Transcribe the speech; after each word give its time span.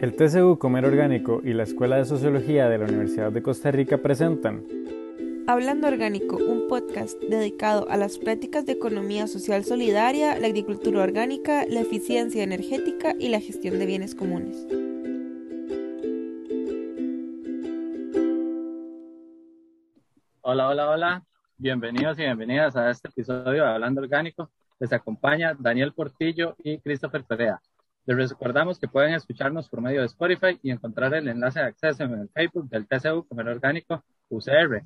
El 0.00 0.16
TCU 0.16 0.58
Comer 0.58 0.84
Orgánico 0.84 1.40
y 1.44 1.52
la 1.54 1.62
Escuela 1.62 1.96
de 1.96 2.04
Sociología 2.04 2.68
de 2.68 2.78
la 2.78 2.84
Universidad 2.84 3.30
de 3.32 3.42
Costa 3.42 3.70
Rica 3.70 3.98
presentan 3.98 4.64
Hablando 5.46 5.86
Orgánico, 5.86 6.36
un 6.36 6.68
podcast 6.68 7.18
dedicado 7.22 7.88
a 7.88 7.96
las 7.96 8.18
prácticas 8.18 8.66
de 8.66 8.72
economía 8.72 9.26
social 9.28 9.64
solidaria, 9.64 10.38
la 10.38 10.48
agricultura 10.48 11.02
orgánica, 11.02 11.64
la 11.68 11.80
eficiencia 11.80 12.42
energética 12.42 13.14
y 13.18 13.28
la 13.28 13.40
gestión 13.40 13.78
de 13.78 13.86
bienes 13.86 14.14
comunes. 14.14 14.66
Hola, 20.40 20.68
hola, 20.68 20.90
hola. 20.90 21.24
Bienvenidos 21.56 22.18
y 22.18 22.22
bienvenidas 22.22 22.74
a 22.76 22.90
este 22.90 23.08
episodio 23.08 23.62
de 23.62 23.68
Hablando 23.68 24.00
Orgánico. 24.02 24.50
Les 24.80 24.92
acompaña 24.92 25.54
Daniel 25.58 25.92
Portillo 25.92 26.56
y 26.62 26.78
Christopher 26.80 27.24
Perea. 27.24 27.60
Les 28.06 28.28
recordamos 28.28 28.78
que 28.78 28.86
pueden 28.86 29.14
escucharnos 29.14 29.66
por 29.70 29.80
medio 29.80 30.00
de 30.00 30.06
Spotify 30.06 30.58
y 30.62 30.70
encontrar 30.70 31.14
el 31.14 31.26
enlace 31.26 31.60
de 31.60 31.66
acceso 31.66 32.04
en 32.04 32.12
el 32.12 32.28
Facebook 32.28 32.68
del 32.68 32.86
TCU 32.86 33.26
Comer 33.26 33.48
Orgánico 33.48 34.04
UCR. 34.28 34.82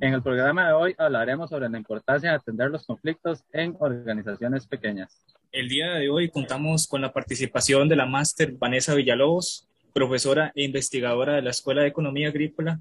En 0.00 0.14
el 0.14 0.22
programa 0.22 0.68
de 0.68 0.72
hoy 0.72 0.94
hablaremos 0.96 1.50
sobre 1.50 1.68
la 1.68 1.76
importancia 1.76 2.30
de 2.30 2.36
atender 2.36 2.70
los 2.70 2.86
conflictos 2.86 3.44
en 3.52 3.76
organizaciones 3.78 4.66
pequeñas. 4.66 5.26
El 5.52 5.68
día 5.68 5.92
de 5.92 6.08
hoy 6.08 6.30
contamos 6.30 6.86
con 6.86 7.02
la 7.02 7.12
participación 7.12 7.86
de 7.86 7.96
la 7.96 8.06
máster 8.06 8.52
Vanessa 8.52 8.94
Villalobos, 8.94 9.68
profesora 9.92 10.50
e 10.54 10.64
investigadora 10.64 11.34
de 11.34 11.42
la 11.42 11.50
Escuela 11.50 11.82
de 11.82 11.88
Economía 11.88 12.28
Agrícola, 12.28 12.80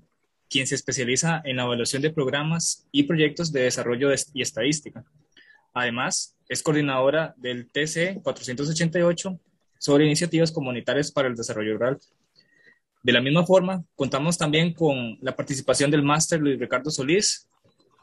quien 0.49 0.65
se 0.65 0.75
especializa 0.75 1.41
en 1.43 1.57
la 1.57 1.63
evaluación 1.63 2.01
de 2.01 2.13
programas 2.13 2.87
y 2.93 3.03
proyectos 3.03 3.51
de 3.51 3.63
desarrollo 3.63 4.11
y 4.33 4.41
estadística. 4.41 5.03
Además, 5.73 6.37
es 6.47 6.63
coordinadora 6.63 7.33
del 7.35 7.69
TC 7.69 8.21
488 8.23 9.39
sobre 9.83 10.05
iniciativas 10.05 10.49
comunitarias 10.49 11.11
para 11.11 11.27
el 11.27 11.35
desarrollo 11.35 11.73
rural. 11.73 11.99
De 13.03 13.11
la 13.11 13.19
misma 13.19 13.45
forma, 13.45 13.83
contamos 13.95 14.37
también 14.37 14.73
con 14.73 15.17
la 15.19 15.35
participación 15.35 15.91
del 15.91 16.03
máster 16.03 16.39
Luis 16.39 16.57
Ricardo 16.57 16.89
Solís, 16.89 17.49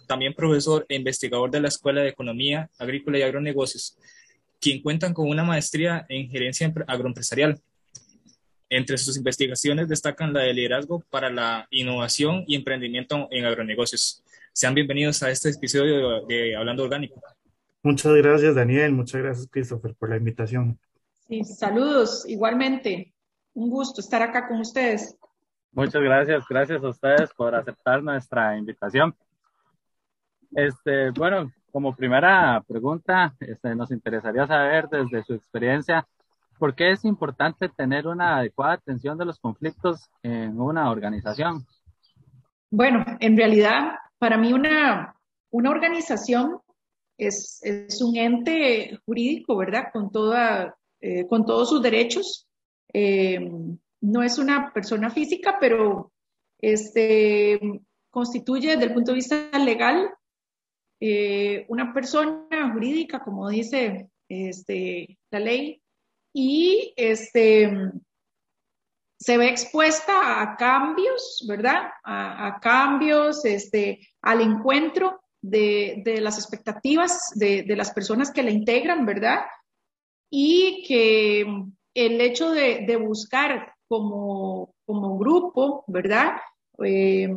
también 0.07 0.35
profesor 0.35 0.85
e 0.91 0.97
investigador 0.97 1.51
de 1.51 1.59
la 1.59 1.69
Escuela 1.69 2.03
de 2.03 2.11
Economía 2.11 2.69
Agrícola 2.79 3.19
y 3.19 3.23
Agronegocios, 3.23 3.97
quien 4.61 4.83
cuentan 4.83 5.15
con 5.15 5.27
una 5.27 5.43
maestría 5.43 6.05
en 6.11 6.29
gerencia 6.29 6.71
agroempresarial. 6.87 7.59
Entre 8.69 8.99
sus 8.99 9.17
investigaciones 9.17 9.89
destacan 9.89 10.35
la 10.35 10.41
de 10.41 10.53
liderazgo 10.53 11.03
para 11.09 11.31
la 11.31 11.67
innovación 11.71 12.45
y 12.47 12.57
emprendimiento 12.57 13.27
en 13.31 13.47
agronegocios. 13.47 14.23
Sean 14.53 14.75
bienvenidos 14.75 15.23
a 15.23 15.31
este 15.31 15.49
episodio 15.49 16.27
de, 16.27 16.57
Hablando 16.57 16.83
Orgánico. 16.83 17.23
Muchas 17.83 18.15
gracias, 18.17 18.55
Daniel. 18.55 18.93
Muchas 18.93 19.23
gracias, 19.23 19.49
Christopher, 19.51 19.95
por 19.95 20.11
la 20.11 20.19
invitación 20.19 20.79
saludos, 21.45 22.25
igualmente. 22.29 23.15
Un 23.55 23.71
gusto 23.71 24.01
estar 24.01 24.23
acá 24.23 24.49
con 24.49 24.61
ustedes. 24.61 25.17
Muchas 25.73 26.03
gracias, 26.03 26.45
gracias 26.49 26.83
a 26.83 26.89
ustedes 26.89 27.33
por 27.35 27.55
aceptar 27.55 28.03
nuestra 28.03 28.57
invitación. 28.57 29.15
Este, 30.53 31.11
bueno, 31.11 31.53
como 31.71 31.95
primera 31.95 32.63
pregunta, 32.67 33.35
este, 33.39 33.75
nos 33.77 33.93
interesaría 33.93 34.47
saber 34.47 34.89
desde 34.89 35.23
su 35.23 35.35
experiencia, 35.35 36.07
¿por 36.59 36.75
qué 36.75 36.91
es 36.91 37.05
importante 37.05 37.69
tener 37.69 38.09
una 38.09 38.39
adecuada 38.39 38.75
atención 38.75 39.17
de 39.17 39.27
los 39.27 39.39
conflictos 39.39 40.11
en 40.23 40.61
una 40.61 40.91
organización? 40.91 41.65
Bueno, 42.71 43.05
en 43.21 43.37
realidad, 43.37 43.93
para 44.19 44.37
mí 44.37 44.53
una, 44.53 45.15
una 45.51 45.71
organización 45.71 46.59
es, 47.17 47.61
es 47.63 48.03
un 48.03 48.17
ente 48.17 48.99
jurídico, 49.07 49.57
¿verdad? 49.57 49.85
Con 49.93 50.11
toda 50.11 50.75
eh, 51.01 51.27
con 51.27 51.45
todos 51.45 51.69
sus 51.69 51.83
derechos. 51.83 52.49
Eh, 52.93 53.39
no 54.03 54.23
es 54.23 54.39
una 54.39 54.73
persona 54.73 55.11
física, 55.11 55.59
pero 55.61 56.13
este, 56.59 57.61
constituye 58.11 58.71
desde 58.71 58.85
el 58.85 58.95
punto 58.95 59.13
de 59.13 59.17
vista 59.17 59.51
legal 59.59 60.11
eh, 61.01 61.65
una 61.69 61.93
persona 61.95 62.73
jurídica, 62.73 63.21
como 63.21 63.49
dice 63.49 64.11
este, 64.29 65.19
la 65.31 65.41
ley, 65.41 65.83
y 66.33 66.93
este, 66.97 67.71
se 69.19 69.39
ve 69.39 69.49
expuesta 69.49 70.43
a 70.43 70.57
cambios, 70.57 71.45
¿verdad? 71.49 71.91
A, 72.05 72.59
cambios, 72.61 73.45
este, 73.45 74.07
al 74.23 74.41
encuentro 74.41 75.23
de, 75.43 76.03
de 76.05 76.21
las 76.21 76.39
expectativas 76.39 77.31
de, 77.35 77.63
de, 77.63 77.77
las 77.77 77.93
personas 77.93 78.31
que 78.31 78.43
la 78.43 78.51
integran, 78.51 79.07
¿verdad? 79.07 79.41
Y 80.31 80.85
que 80.87 81.41
el 81.95 82.21
hecho 82.21 82.51
de, 82.53 82.97
buscar 82.97 83.75
como, 83.89 84.75
grupo, 84.87 85.85
¿verdad? 85.89 86.37
Eh, 86.85 87.29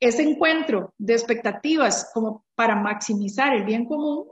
ese 0.00 0.22
encuentro 0.22 0.94
de 0.96 1.14
expectativas 1.14 2.10
como 2.14 2.44
para 2.54 2.76
maximizar 2.76 3.54
el 3.54 3.64
bien 3.64 3.84
común 3.84 4.28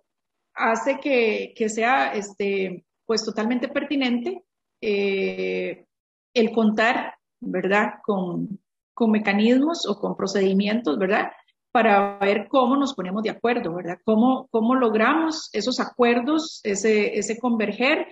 hace 0.54 0.98
que, 1.00 1.68
sea 1.68 2.14
este, 2.14 2.86
pues 3.04 3.24
totalmente 3.24 3.68
pertinente 3.68 4.44
eh, 4.80 5.84
el 6.32 6.52
contar, 6.52 7.14
¿verdad? 7.40 7.94
Con, 8.04 8.60
con 8.94 9.10
mecanismos 9.10 9.86
o 9.86 9.98
con 9.98 10.16
procedimientos, 10.16 10.96
¿verdad? 10.98 11.32
Para 11.76 12.16
ver 12.20 12.48
cómo 12.48 12.74
nos 12.74 12.94
ponemos 12.94 13.22
de 13.22 13.28
acuerdo, 13.28 13.74
¿verdad? 13.74 13.98
Cómo, 14.02 14.48
cómo 14.50 14.74
logramos 14.74 15.50
esos 15.52 15.78
acuerdos, 15.78 16.62
ese, 16.64 17.18
ese 17.18 17.38
converger 17.38 18.06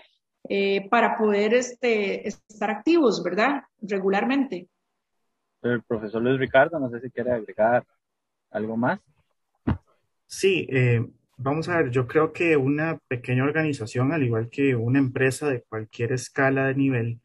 eh, 0.51 0.87
para 0.91 1.17
poder 1.17 1.55
este, 1.55 2.29
estar 2.29 2.71
activos, 2.71 3.23
¿verdad? 3.25 3.63
Regularmente. 3.81 4.69
El 5.63 5.83
profesor 5.83 6.21
Luis 6.21 6.39
Ricardo, 6.39 6.79
no 6.79 6.91
sé 6.91 7.01
si 7.01 7.11
quiere 7.11 7.33
agregar 7.33 7.87
algo 8.51 8.77
más. 8.77 9.01
Sí, 10.27 10.67
eh, 10.71 11.03
vamos 11.39 11.67
a 11.71 11.79
ver, 11.79 11.91
yo 11.91 12.07
creo 12.07 12.35
que 12.35 12.59
una 12.59 12.99
pequeña 13.09 13.45
organización, 13.45 14.13
al 14.13 14.25
igual 14.25 14.51
que 14.51 14.77
una 14.77 14.99
empresa 14.99 15.49
de 15.49 15.63
cualquier 15.63 16.13
escala 16.13 16.67
de 16.67 16.75
nivel, 16.75 17.21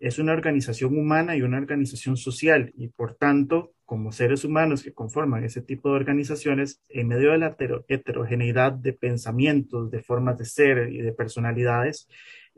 es 0.00 0.18
una 0.18 0.32
organización 0.32 0.98
humana 0.98 1.36
y 1.36 1.42
una 1.42 1.58
organización 1.58 2.16
social 2.16 2.72
y 2.76 2.88
por 2.88 3.14
tanto 3.14 3.74
como 3.84 4.12
seres 4.12 4.44
humanos 4.44 4.82
que 4.82 4.94
conforman 4.94 5.44
ese 5.44 5.62
tipo 5.62 5.90
de 5.90 5.96
organizaciones, 5.96 6.80
en 6.88 7.08
medio 7.08 7.32
de 7.32 7.38
la 7.38 7.56
heterogeneidad 7.88 8.72
de 8.72 8.92
pensamientos, 8.92 9.90
de 9.90 10.02
formas 10.02 10.38
de 10.38 10.44
ser 10.44 10.92
y 10.92 10.98
de 10.98 11.12
personalidades, 11.12 12.08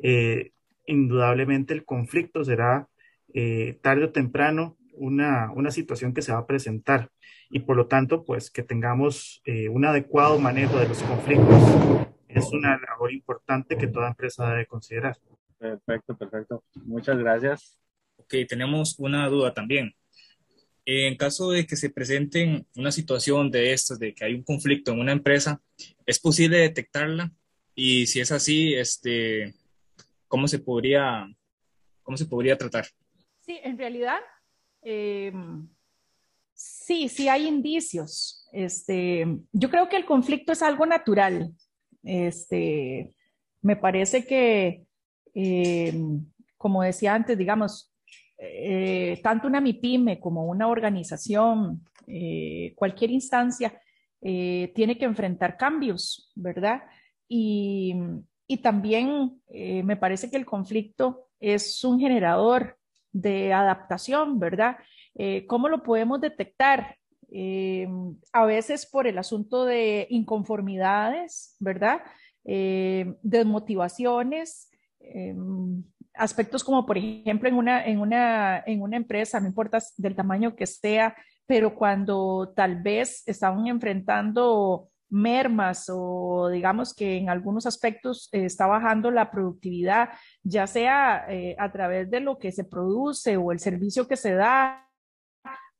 eh, 0.02 0.52
indudablemente 0.86 1.74
el 1.74 1.84
conflicto 1.84 2.44
será 2.44 2.88
eh, 3.34 3.78
tarde 3.82 4.04
o 4.04 4.12
temprano 4.12 4.76
una, 4.94 5.50
una, 5.52 5.70
situación 5.70 6.12
que 6.12 6.20
se 6.20 6.32
va 6.32 6.40
a 6.40 6.46
presentar 6.46 7.10
y 7.50 7.60
por 7.60 7.76
lo 7.76 7.86
tanto, 7.86 8.24
pues 8.24 8.50
que 8.50 8.62
tengamos 8.62 9.40
eh, 9.46 9.68
un 9.68 9.86
adecuado 9.86 10.38
manejo 10.38 10.78
de 10.78 10.88
los 10.88 11.02
conflictos 11.02 12.06
es 12.28 12.52
una 12.52 12.78
labor 12.78 13.12
importante 13.12 13.76
que 13.76 13.86
toda 13.86 14.08
empresa 14.08 14.48
debe 14.48 14.66
considerar. 14.66 15.16
Perfecto, 15.62 16.16
perfecto. 16.18 16.64
Muchas 16.84 17.16
gracias. 17.18 17.78
Ok, 18.16 18.34
tenemos 18.48 18.98
una 18.98 19.28
duda 19.28 19.54
también. 19.54 19.94
En 20.84 21.16
caso 21.16 21.52
de 21.52 21.64
que 21.68 21.76
se 21.76 21.88
presente 21.88 22.66
una 22.74 22.90
situación 22.90 23.48
de 23.48 23.72
estas, 23.72 24.00
de 24.00 24.12
que 24.12 24.24
hay 24.24 24.34
un 24.34 24.42
conflicto 24.42 24.90
en 24.90 24.98
una 24.98 25.12
empresa, 25.12 25.62
¿es 26.04 26.18
posible 26.18 26.58
detectarla? 26.58 27.30
Y 27.76 28.06
si 28.06 28.18
es 28.18 28.32
así, 28.32 28.74
este, 28.74 29.54
¿cómo 30.26 30.48
se 30.48 30.58
podría, 30.58 31.28
cómo 32.02 32.16
se 32.16 32.26
podría 32.26 32.58
tratar? 32.58 32.86
Sí, 33.38 33.60
en 33.62 33.78
realidad, 33.78 34.18
em, 34.82 35.68
sí, 36.52 37.08
sí 37.08 37.28
hay 37.28 37.46
indicios. 37.46 38.48
Este, 38.52 39.24
yo 39.52 39.70
creo 39.70 39.88
que 39.88 39.96
el 39.96 40.06
conflicto 40.06 40.50
es 40.50 40.62
algo 40.62 40.86
natural. 40.86 41.54
Este, 42.02 43.12
me 43.60 43.76
parece 43.76 44.26
que, 44.26 44.84
em, 45.34 46.24
como 46.56 46.82
decía 46.82 47.14
antes, 47.14 47.36
digamos, 47.36 47.92
eh, 48.44 49.20
tanto 49.22 49.46
una 49.46 49.60
MIPYME 49.60 50.18
como 50.18 50.46
una 50.46 50.66
organización, 50.66 51.86
eh, 52.08 52.72
cualquier 52.74 53.12
instancia, 53.12 53.80
eh, 54.20 54.72
tiene 54.74 54.98
que 54.98 55.04
enfrentar 55.04 55.56
cambios, 55.56 56.32
¿verdad? 56.34 56.82
Y 57.28 57.94
también 58.62 59.40
me 59.48 59.96
parece 59.96 60.30
que 60.30 60.36
el 60.36 60.44
conflicto 60.44 61.30
es 61.40 61.82
un 61.82 61.98
generador 61.98 62.76
de 63.10 63.54
adaptación, 63.54 64.38
¿verdad? 64.38 64.76
¿Cómo 65.46 65.70
lo 65.70 65.82
podemos 65.82 66.20
detectar? 66.20 66.98
a 68.34 68.44
veces 68.44 68.84
por 68.84 69.06
el 69.06 69.16
asunto 69.16 69.64
de 69.64 70.06
inconformidades, 70.10 71.56
¿verdad? 71.60 72.02
desmotivaciones, 72.44 74.70
em, 75.04 75.82
aspectos 76.14 76.62
como, 76.64 76.86
por 76.86 76.98
ejemplo, 76.98 77.48
en 77.48 77.54
una, 77.54 77.84
en 77.86 78.00
una, 78.00 78.62
en 78.66 78.82
una 78.82 78.96
empresa, 78.96 79.40
no 79.40 79.46
importa 79.46 79.78
del 79.96 80.14
tamaño 80.14 80.54
que 80.54 80.66
sea, 80.66 81.16
pero 81.46 81.74
cuando 81.74 82.52
tal 82.54 82.82
vez 82.82 83.22
estaban 83.26 83.66
enfrentando 83.66 84.88
mermas 85.10 85.90
o 85.92 86.48
digamos 86.48 86.94
que 86.94 87.18
en 87.18 87.28
algunos 87.28 87.66
aspectos 87.66 88.30
eh, 88.32 88.46
está 88.46 88.66
bajando 88.66 89.10
la 89.10 89.30
productividad, 89.30 90.08
ya 90.42 90.66
sea 90.66 91.26
eh, 91.28 91.54
a 91.58 91.70
través 91.70 92.10
de 92.10 92.20
lo 92.20 92.38
que 92.38 92.50
se 92.50 92.64
produce 92.64 93.36
o 93.36 93.52
el 93.52 93.58
servicio 93.58 94.08
que 94.08 94.16
se 94.16 94.34
da 94.34 94.88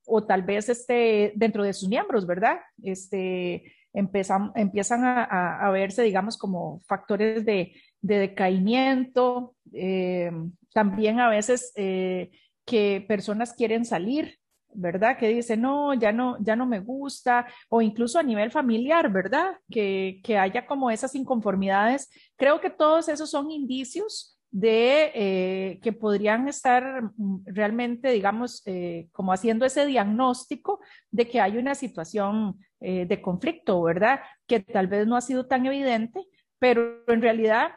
o 0.07 0.25
tal 0.25 0.43
vez 0.43 0.69
este, 0.69 1.33
dentro 1.37 1.63
de 1.65 1.73
sus 1.73 1.89
miembros, 1.89 2.27
¿verdad? 2.27 2.59
Este, 2.83 3.73
empiezan, 3.93 4.53
empiezan 4.55 5.03
a, 5.05 5.71
verse, 5.71 6.03
digamos, 6.03 6.37
como 6.37 6.81
factores 6.87 7.45
de, 7.45 7.73
decaimiento, 8.03 9.55
eh, 9.73 10.31
también 10.75 11.21
a 11.21 11.29
veces 11.29 11.73
que 11.75 13.05
personas 13.09 13.55
quieren 13.55 13.85
salir 13.85 14.39
¿verdad? 14.75 15.19
Que 15.19 15.29
dice, 15.29 15.57
no, 15.57 15.95
ya 15.95 16.13
no, 16.13 16.37
ya 16.41 16.57
no 16.57 16.67
me 16.67 16.81
gusta, 16.81 17.47
o 17.69 17.83
incluso 17.83 18.19
a 18.19 18.23
nivel 18.23 18.51
familiar, 18.51 19.11
¿verdad? 19.13 19.59
Que, 19.71 20.21
que 20.25 20.39
haya 20.39 20.67
como 20.67 20.91
esas 20.91 21.15
inconformidades. 21.15 22.11
Creo 22.37 22.61
que 22.61 22.71
todos 22.71 23.09
esos 23.09 23.31
son 23.31 23.51
indicios 23.51 24.39
de 24.51 25.11
eh, 25.15 25.81
que 25.83 25.93
podrían 25.93 26.47
estar 26.47 27.03
mm, 27.17 27.45
realmente, 27.47 28.11
digamos, 28.11 28.63
eh, 28.67 29.09
como 29.13 29.33
haciendo 29.33 29.65
ese 29.65 29.87
diagnóstico 29.87 30.81
de 31.11 31.27
que 31.27 31.41
hay 31.41 31.57
una 31.57 31.75
situación 31.75 32.59
eh, 32.81 33.07
de 33.07 33.23
conflicto, 33.23 33.83
¿verdad? 33.83 34.21
Que 34.47 34.61
tal 34.61 34.89
vez 34.89 35.07
no 35.07 35.17
ha 35.17 35.23
sido 35.23 35.47
tan 35.47 35.65
evidente, 35.65 36.27
pero 36.59 37.03
en 37.09 37.23
realidad, 37.23 37.73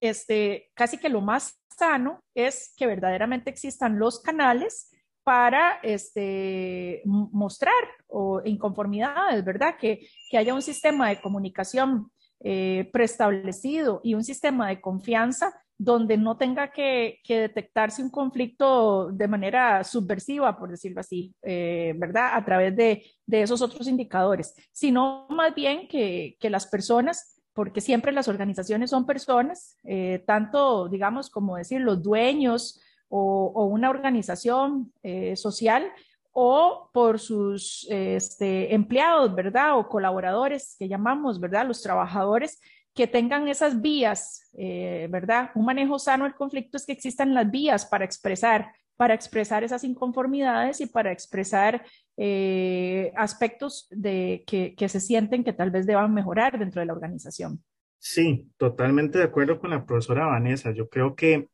este, 0.00 0.70
casi 0.74 0.98
que 0.98 1.08
lo 1.08 1.20
más 1.20 1.60
sano 1.76 2.22
es 2.34 2.72
que 2.76 2.86
verdaderamente 2.86 3.50
existan 3.50 3.98
los 3.98 4.20
canales 4.20 4.90
para 5.24 5.78
este, 5.82 7.02
mostrar 7.04 7.72
o 8.06 8.42
inconformidades, 8.44 9.44
¿verdad? 9.44 9.76
Que, 9.78 10.06
que 10.30 10.38
haya 10.38 10.54
un 10.54 10.62
sistema 10.62 11.08
de 11.08 11.20
comunicación 11.20 12.10
eh, 12.40 12.90
preestablecido 12.92 14.00
y 14.04 14.14
un 14.14 14.22
sistema 14.22 14.68
de 14.68 14.80
confianza 14.80 15.54
donde 15.78 16.16
no 16.16 16.36
tenga 16.36 16.70
que, 16.70 17.20
que, 17.24 17.40
detectarse 17.40 18.02
un 18.02 18.10
conflicto 18.10 19.10
de 19.10 19.28
manera 19.28 19.82
subversiva, 19.82 20.56
por 20.56 20.70
decirlo 20.70 21.00
así, 21.00 21.34
eh, 21.42 21.94
¿verdad? 21.96 22.30
A 22.34 22.44
través 22.44 22.76
de, 22.76 23.02
de, 23.26 23.42
esos 23.42 23.60
otros 23.62 23.88
indicadores, 23.88 24.54
sino 24.72 25.26
más 25.30 25.54
bien 25.54 25.88
que, 25.88 26.36
que, 26.38 26.50
las 26.50 26.66
personas, 26.66 27.33
porque 27.54 27.80
siempre 27.80 28.12
las 28.12 28.28
organizaciones 28.28 28.90
son 28.90 29.06
personas, 29.06 29.78
eh, 29.84 30.22
tanto, 30.26 30.88
digamos, 30.88 31.30
como 31.30 31.56
decir, 31.56 31.80
los 31.80 32.02
dueños, 32.02 32.80
o, 33.16 33.66
una 33.66 33.90
organización 33.90 34.92
eh, 35.02 35.36
social 35.36 35.84
o 36.32 36.90
por 36.92 37.20
sus 37.20 37.86
este, 37.88 38.74
empleados, 38.74 39.32
¿verdad? 39.34 39.78
O 39.78 39.88
colaboradores 39.88 40.74
que 40.78 40.88
llamamos, 40.88 41.38
¿verdad? 41.38 41.66
Los 41.66 41.80
trabajadores 41.80 42.60
que 42.92 43.06
tengan 43.06 43.46
esas 43.46 43.80
vías, 43.80 44.50
eh, 44.58 45.06
¿verdad? 45.10 45.50
Un 45.54 45.64
manejo 45.64 45.98
sano 45.98 46.24
del 46.24 46.34
conflicto 46.34 46.76
es 46.76 46.86
que 46.86 46.92
existan 46.92 47.34
las 47.34 47.48
vías 47.48 47.86
para 47.86 48.04
expresar, 48.04 48.72
para 48.96 49.14
expresar 49.14 49.62
esas 49.62 49.84
inconformidades 49.84 50.80
y 50.80 50.86
para 50.86 51.12
expresar 51.12 51.84
eh, 52.16 53.12
aspectos 53.16 53.88
de, 53.90 54.44
que, 54.46 54.74
que 54.74 54.88
se 54.88 55.00
sienten 55.00 55.44
que 55.44 55.52
tal 55.52 55.70
vez 55.70 55.86
deban 55.86 56.14
mejorar 56.14 56.58
dentro 56.58 56.80
de 56.80 56.86
la 56.86 56.92
organización. 56.92 57.62
Sí, 57.98 58.50
totalmente 58.58 59.18
de 59.18 59.24
acuerdo 59.24 59.58
con 59.58 59.70
la 59.70 59.84
profesora 59.86 60.26
Vanessa. 60.26 60.72
Yo 60.72 60.88
creo 60.88 61.14
que, 61.14 61.48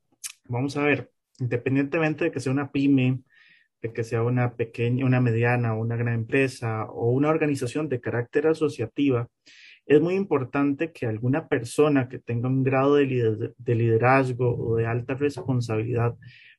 vamos 0.44 0.76
a 0.76 0.82
ver, 0.82 1.10
independientemente 1.38 2.24
de 2.24 2.30
que 2.32 2.40
sea 2.40 2.52
una 2.52 2.72
pyme, 2.72 3.22
de 3.82 3.92
que 3.92 4.04
sea 4.04 4.22
una 4.22 4.56
pequeña, 4.56 5.06
una 5.06 5.20
mediana 5.20 5.74
una 5.74 5.96
gran 5.96 6.14
empresa 6.14 6.84
o 6.84 7.10
una 7.10 7.28
organización 7.28 7.88
de 7.88 8.00
carácter 8.00 8.46
asociativa, 8.46 9.28
es 9.86 10.00
muy 10.00 10.14
importante 10.14 10.92
que 10.92 11.06
alguna 11.06 11.48
persona 11.48 12.08
que 12.08 12.18
tenga 12.18 12.48
un 12.48 12.62
grado 12.62 12.94
de, 12.96 13.06
liderazgo 13.66 14.56
o 14.56 14.76
de 14.76 14.86
alta 14.86 15.14
responsabilidad 15.14 16.16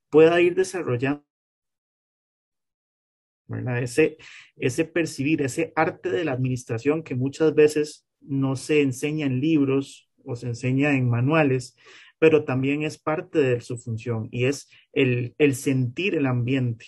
pueda 0.10 0.42
ir 0.42 0.56
desarrollando 0.56 1.24
Ese, 3.82 4.18
ese 4.56 4.86
percibir, 4.86 5.42
ese 5.42 5.74
arte 5.76 6.10
de 6.10 6.24
la 6.24 6.32
administración 6.32 7.04
que 7.04 7.16
muchas 7.16 7.54
veces 7.54 8.08
no 8.22 8.56
se 8.56 8.82
enseña 8.82 9.26
en 9.26 9.42
libros 9.42 10.10
o 10.24 10.36
se 10.36 10.48
enseña 10.48 10.96
en 10.96 11.10
manuales, 11.10 11.76
pero 12.20 12.46
también 12.46 12.84
es 12.84 12.98
parte 12.98 13.40
de 13.40 13.62
su 13.62 13.78
función 13.78 14.30
y 14.32 14.46
es 14.46 14.70
el, 14.94 15.34
sentir 15.56 16.16
el 16.16 16.28
ambiente, 16.28 16.86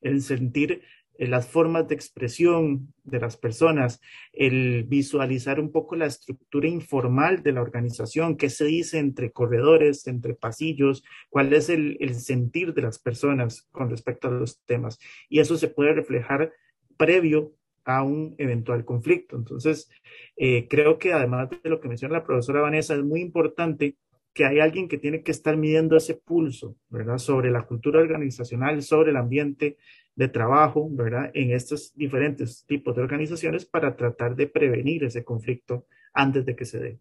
el 0.00 0.22
sentir 0.22 0.82
las 1.28 1.48
formas 1.48 1.86
de 1.86 1.94
expresión 1.94 2.94
de 3.04 3.20
las 3.20 3.36
personas, 3.36 4.00
el 4.32 4.84
visualizar 4.84 5.60
un 5.60 5.70
poco 5.70 5.94
la 5.94 6.06
estructura 6.06 6.66
informal 6.66 7.42
de 7.42 7.52
la 7.52 7.60
organización, 7.60 8.36
qué 8.36 8.48
se 8.48 8.64
dice 8.64 8.98
entre 8.98 9.30
corredores, 9.30 10.06
entre 10.06 10.34
pasillos, 10.34 11.04
cuál 11.28 11.52
es 11.52 11.68
el, 11.68 11.98
sentir 12.14 12.72
de 12.72 12.82
las 12.82 12.98
personas 12.98 13.68
con 13.70 13.90
respecto 13.90 14.28
a 14.28 14.30
los 14.30 14.62
temas. 14.64 14.98
Y 15.28 15.40
eso 15.40 15.58
se 15.58 15.68
puede 15.68 15.92
reflejar 15.92 16.52
previo 16.96 17.52
a 17.84 18.02
un 18.02 18.34
eventual 18.38 18.86
conflicto. 18.86 19.36
Entonces, 19.36 19.90
eh, 20.36 20.68
creo 20.68 20.98
que 20.98 21.12
además 21.12 21.50
de 21.50 21.68
lo 21.68 21.80
que 21.80 21.88
menciona 21.88 22.18
la 22.18 22.24
profesora 22.24 22.62
Vanessa, 22.62 22.94
es 22.94 23.02
muy 23.02 23.20
importante 23.20 23.96
que 24.32 24.44
hay 24.44 24.60
alguien 24.60 24.88
que 24.88 24.98
tiene 24.98 25.22
que 25.22 25.32
estar 25.32 25.56
midiendo 25.56 25.96
ese 25.96 26.14
pulso, 26.14 26.76
¿verdad? 26.88 27.18
Sobre 27.18 27.50
la 27.50 27.62
cultura 27.62 28.00
organizacional, 28.00 28.82
sobre 28.82 29.10
el 29.10 29.16
ambiente 29.16 29.76
de 30.14 30.28
trabajo, 30.28 30.88
¿verdad? 30.90 31.30
En 31.34 31.52
estos 31.52 31.94
diferentes 31.94 32.64
tipos 32.66 32.94
de 32.94 33.02
organizaciones 33.02 33.64
para 33.64 33.96
tratar 33.96 34.34
de 34.36 34.46
prevenir 34.46 35.04
ese 35.04 35.24
conflicto 35.24 35.86
antes 36.12 36.44
de 36.44 36.56
que 36.56 36.64
se 36.64 36.78
dé. 36.78 37.00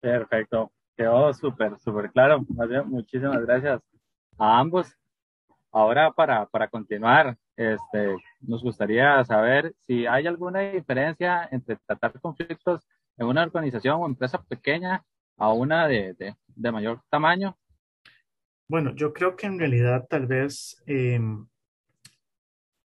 Perfecto. 0.00 0.72
Quedó 0.96 1.32
súper, 1.32 1.78
súper 1.78 2.10
claro. 2.10 2.44
Muchísimas 2.86 3.44
gracias 3.44 3.80
a 4.38 4.58
ambos. 4.58 4.96
Ahora, 5.70 6.12
para, 6.12 6.46
para 6.46 6.68
continuar, 6.68 7.36
este, 7.56 8.16
nos 8.40 8.62
gustaría 8.62 9.24
saber 9.24 9.74
si 9.80 10.06
hay 10.06 10.26
alguna 10.26 10.60
diferencia 10.60 11.48
entre 11.50 11.76
tratar 11.86 12.20
conflictos 12.20 12.86
en 13.16 13.26
una 13.26 13.42
organización 13.42 14.00
o 14.00 14.06
empresa 14.06 14.42
pequeña 14.42 15.02
a 15.36 15.52
una 15.52 15.88
de, 15.88 16.14
de, 16.46 16.72
mayor 16.72 17.00
tamaño? 17.10 17.56
Bueno, 18.68 18.94
yo 18.94 19.12
creo 19.12 19.36
que 19.36 19.46
en 19.46 19.58
realidad 19.58 20.06
tal 20.08 20.26
vez 20.26 20.82
em, 20.86 21.46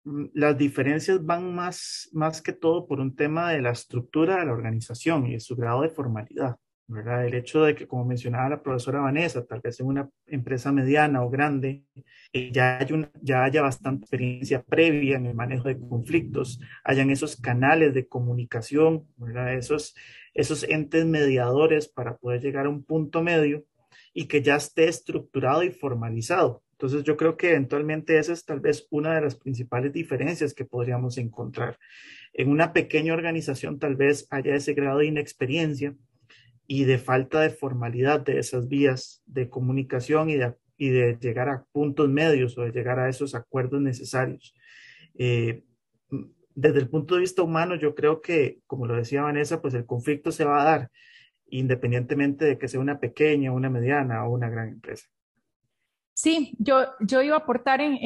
las 0.04 0.58
diferencias 0.58 1.24
van 1.24 1.54
más, 1.54 2.10
más 2.14 2.42
que 2.42 2.54
todo 2.54 2.88
por 2.88 3.00
un 3.00 3.16
tema 3.16 3.52
de 3.52 3.62
la 3.62 3.72
estructura 3.72 4.40
de 4.40 4.46
la 4.46 4.54
organización 4.54 5.28
y 5.28 5.34
de 5.34 5.40
su 5.40 5.56
grado 5.56 5.82
de 5.82 5.90
formalidad. 5.90 6.56
¿verdad? 6.90 7.24
El 7.28 7.36
hecho 7.36 7.64
de 7.64 7.76
que, 7.76 7.88
como 7.88 8.04
mencionaba 8.04 8.50
la 8.50 8.64
profesora 8.64 9.02
Vanessa, 9.02 9.46
tal 9.46 9.62
vez 9.62 9.80
en 9.80 9.86
una 9.86 10.10
empresa 10.26 10.72
mediana 10.72 11.24
o 11.24 11.30
grande, 11.30 11.84
eh, 12.34 12.52
ya, 12.52 12.80
ya 13.22 13.44
haya 13.44 13.62
bastante 13.62 14.06
experiencia 14.06 14.64
previa 14.64 15.18
en 15.18 15.28
el 15.28 15.36
manejo 15.36 15.68
de 15.68 15.80
conflictos, 15.80 16.60
hayan 16.84 17.12
esos 17.12 17.36
canales 17.36 17.94
de 17.94 18.08
comunicación, 18.08 19.08
¿verdad? 19.18 19.54
Esos, 19.54 19.96
esos 20.34 20.64
entes 20.64 21.06
mediadores 21.06 21.88
para 21.88 22.18
poder 22.18 22.42
llegar 22.42 22.66
a 22.66 22.70
un 22.70 22.84
punto 22.84 23.22
medio 23.22 23.66
y 24.12 24.26
que 24.26 24.42
ya 24.42 24.56
esté 24.56 24.88
estructurado 24.88 25.62
y 25.62 25.70
formalizado. 25.70 26.64
Entonces 26.80 27.04
yo 27.04 27.18
creo 27.18 27.36
que 27.36 27.50
eventualmente 27.50 28.18
esa 28.18 28.32
es 28.32 28.46
tal 28.46 28.62
vez 28.62 28.88
una 28.90 29.14
de 29.14 29.20
las 29.20 29.36
principales 29.36 29.92
diferencias 29.92 30.54
que 30.54 30.64
podríamos 30.64 31.18
encontrar. 31.18 31.78
En 32.32 32.48
una 32.48 32.72
pequeña 32.72 33.14
organización 33.14 33.80
tal 33.80 33.98
vez 33.98 34.28
haya 34.30 34.56
ese 34.56 34.74
grado 34.76 35.00
de 35.00 35.08
inexperiencia 35.08 35.94
y 36.68 36.86
de 36.86 36.98
falta 36.98 37.42
de 37.42 37.50
formalidad 37.50 38.22
de 38.22 38.40
esas 38.40 38.70
vías 38.70 39.22
de 39.26 39.50
comunicación 39.50 40.30
y 40.30 40.38
de, 40.38 40.56
y 40.78 40.88
de 40.88 41.18
llegar 41.20 41.50
a 41.50 41.66
puntos 41.74 42.08
medios 42.08 42.58
o 42.58 42.62
de 42.62 42.72
llegar 42.72 42.98
a 42.98 43.10
esos 43.10 43.36
acuerdos 43.36 43.82
necesarios. 43.82 44.56
Eh, 45.18 45.66
desde 46.56 46.80
el 46.80 46.88
punto 46.88 47.16
de 47.16 47.22
vista 47.22 47.42
humano, 47.42 47.76
yo 47.76 47.94
creo 47.94 48.22
que, 48.22 48.60
como 48.68 48.88
lo 48.88 48.96
decía 48.96 49.24
Vanessa, 49.24 49.62
pues 49.62 49.74
el 49.74 49.86
conflicto 49.86 50.32
se 50.32 50.46
va 50.46 50.62
a 50.62 50.64
dar 50.64 50.92
independientemente 51.48 52.46
de 52.46 52.58
que 52.58 52.70
sea 52.70 52.80
una 52.80 53.02
pequeña, 53.02 53.52
una 53.52 53.70
mediana 53.70 54.26
o 54.26 54.32
una 54.32 54.50
gran 54.50 54.70
empresa. 54.70 55.10
Sí, 56.22 56.54
yo, 56.60 56.86
yo 57.00 57.22
iba 57.22 57.36
a 57.36 57.40
aportar 57.40 57.80
en, 57.80 57.98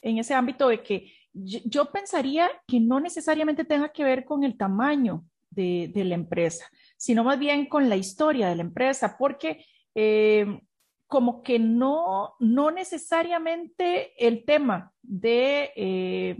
en, 0.00 0.18
ese 0.18 0.32
ámbito 0.32 0.68
de 0.68 0.80
que 0.80 1.12
yo, 1.32 1.90
pensaría 1.90 2.48
que 2.68 2.78
no 2.78 3.00
necesariamente 3.00 3.64
tenga 3.64 3.88
que 3.88 4.04
ver 4.04 4.24
con 4.24 4.44
el 4.44 4.56
tamaño 4.56 5.24
de, 5.50 5.90
de 5.92 6.04
la 6.04 6.14
empresa, 6.14 6.70
sino 6.96 7.24
más 7.24 7.36
bien 7.36 7.66
con 7.66 7.88
la 7.88 7.96
historia 7.96 8.48
de 8.48 8.54
la 8.54 8.62
empresa, 8.62 9.16
porque 9.18 9.64
eh, 9.96 10.60
como 11.08 11.42
que 11.42 11.58
no, 11.58 12.36
no 12.38 12.70
necesariamente 12.70 14.12
el 14.24 14.44
tema 14.44 14.92
de 15.02 15.72
eh, 15.74 16.36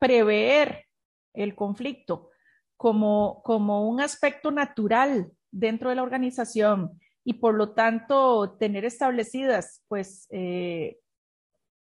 prever 0.00 0.86
el 1.32 1.54
conflicto 1.54 2.30
como, 2.76 3.40
como 3.44 3.88
un 3.88 4.00
aspecto 4.00 4.50
natural 4.50 5.30
dentro 5.52 5.90
de 5.90 5.94
la 5.94 6.02
organización 6.02 6.98
y 7.24 7.34
por 7.34 7.54
lo 7.54 7.72
tanto 7.72 8.56
tener 8.58 8.84
establecidas 8.84 9.82
pues 9.88 10.28
eh, 10.30 10.98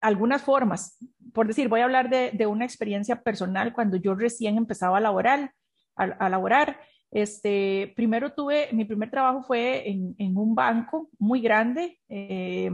algunas 0.02 0.42
formas. 0.42 0.98
Por 1.34 1.48
decir, 1.48 1.70
voy 1.70 1.82
a 1.82 1.86
hablar 1.86 2.10
de, 2.10 2.32
de, 2.32 2.46
una 2.46 2.66
experiencia 2.66 3.22
personal 3.22 3.74
cuando 3.74 3.98
yo 3.98 4.16
recién 4.16 4.58
empezaba 4.58 4.98
a 4.98 5.02
laborar 5.02 5.54
a, 6.00 6.30
laborar. 6.30 6.80
Este, 7.12 7.92
primero 7.96 8.34
tuve, 8.34 8.70
mi 8.72 8.86
primer 8.86 9.10
trabajo 9.10 9.44
fue 9.44 9.90
en, 9.90 10.16
en 10.18 10.38
un 10.38 10.56
banco 10.56 11.10
muy 11.18 11.42
grande, 11.42 12.00
eh, 12.08 12.72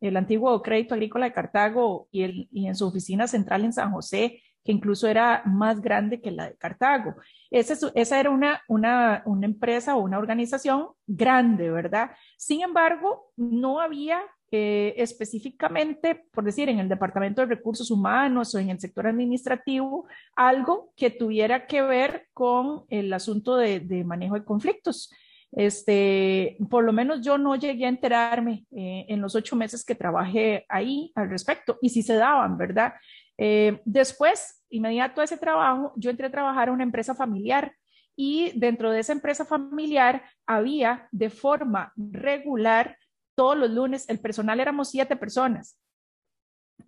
el 0.00 0.16
antiguo 0.16 0.60
Crédito 0.62 0.94
Agrícola 0.94 1.26
de 1.26 1.32
Cartago 1.32 2.08
y, 2.10 2.22
el, 2.22 2.48
y 2.52 2.66
en 2.66 2.74
su 2.74 2.86
oficina 2.86 3.26
central 3.26 3.64
en 3.64 3.72
San 3.72 3.92
José, 3.92 4.42
que 4.66 4.72
incluso 4.72 5.06
era 5.06 5.42
más 5.46 5.80
grande 5.80 6.20
que 6.20 6.32
la 6.32 6.50
de 6.50 6.56
Cartago. 6.56 7.14
Esa, 7.50 8.20
era 8.20 8.30
una, 8.30 8.60
una, 8.68 9.22
una 9.24 9.46
empresa 9.46 9.96
o 9.96 10.00
una 10.00 10.18
organización 10.18 10.88
grande, 11.06 11.70
¿verdad? 11.70 12.10
Sin 12.36 12.62
embargo, 12.62 13.32
no 13.36 13.80
había 13.80 14.20
eh, 14.50 14.94
específicamente, 14.96 16.26
por 16.32 16.44
decir, 16.44 16.68
en 16.68 16.80
el 16.80 16.88
Departamento 16.88 17.40
de 17.42 17.54
Recursos 17.54 17.90
Humanos 17.90 18.54
o 18.54 18.58
en 18.58 18.70
el 18.70 18.80
sector 18.80 19.06
administrativo, 19.06 20.06
algo 20.34 20.92
que 20.96 21.10
tuviera 21.10 21.66
que 21.66 21.82
ver 21.82 22.26
con 22.34 22.84
el 22.90 23.12
asunto 23.12 23.56
de, 23.56 23.80
de 23.80 24.04
manejo 24.04 24.34
de 24.34 24.44
conflictos. 24.44 25.10
Este, 25.52 26.58
por 26.68 26.84
lo 26.84 26.92
menos 26.92 27.22
yo 27.22 27.38
no 27.38 27.56
llegué 27.56 27.86
a 27.86 27.88
enterarme 27.88 28.66
eh, 28.72 29.06
en 29.08 29.20
los 29.22 29.34
ocho 29.34 29.56
meses 29.56 29.84
que 29.84 29.94
trabajé 29.94 30.66
ahí 30.68 31.12
al 31.14 31.30
respecto, 31.30 31.78
y 31.80 31.88
si 31.88 32.02
se 32.02 32.14
daban, 32.14 32.58
¿verdad? 32.58 32.94
Eh, 33.38 33.80
después, 33.84 34.64
inmediato 34.70 35.20
a 35.20 35.24
ese 35.24 35.36
trabajo, 35.36 35.92
yo 35.96 36.10
entré 36.10 36.26
a 36.26 36.30
trabajar 36.30 36.68
a 36.68 36.72
una 36.72 36.84
empresa 36.84 37.14
familiar 37.14 37.74
y 38.16 38.52
dentro 38.58 38.90
de 38.90 39.00
esa 39.00 39.12
empresa 39.12 39.44
familiar 39.44 40.22
había 40.46 41.08
de 41.12 41.28
forma 41.28 41.92
regular 41.96 42.96
todos 43.34 43.56
los 43.56 43.70
lunes, 43.70 44.08
el 44.08 44.18
personal 44.18 44.58
éramos 44.58 44.90
siete 44.90 45.14
personas. 45.16 45.78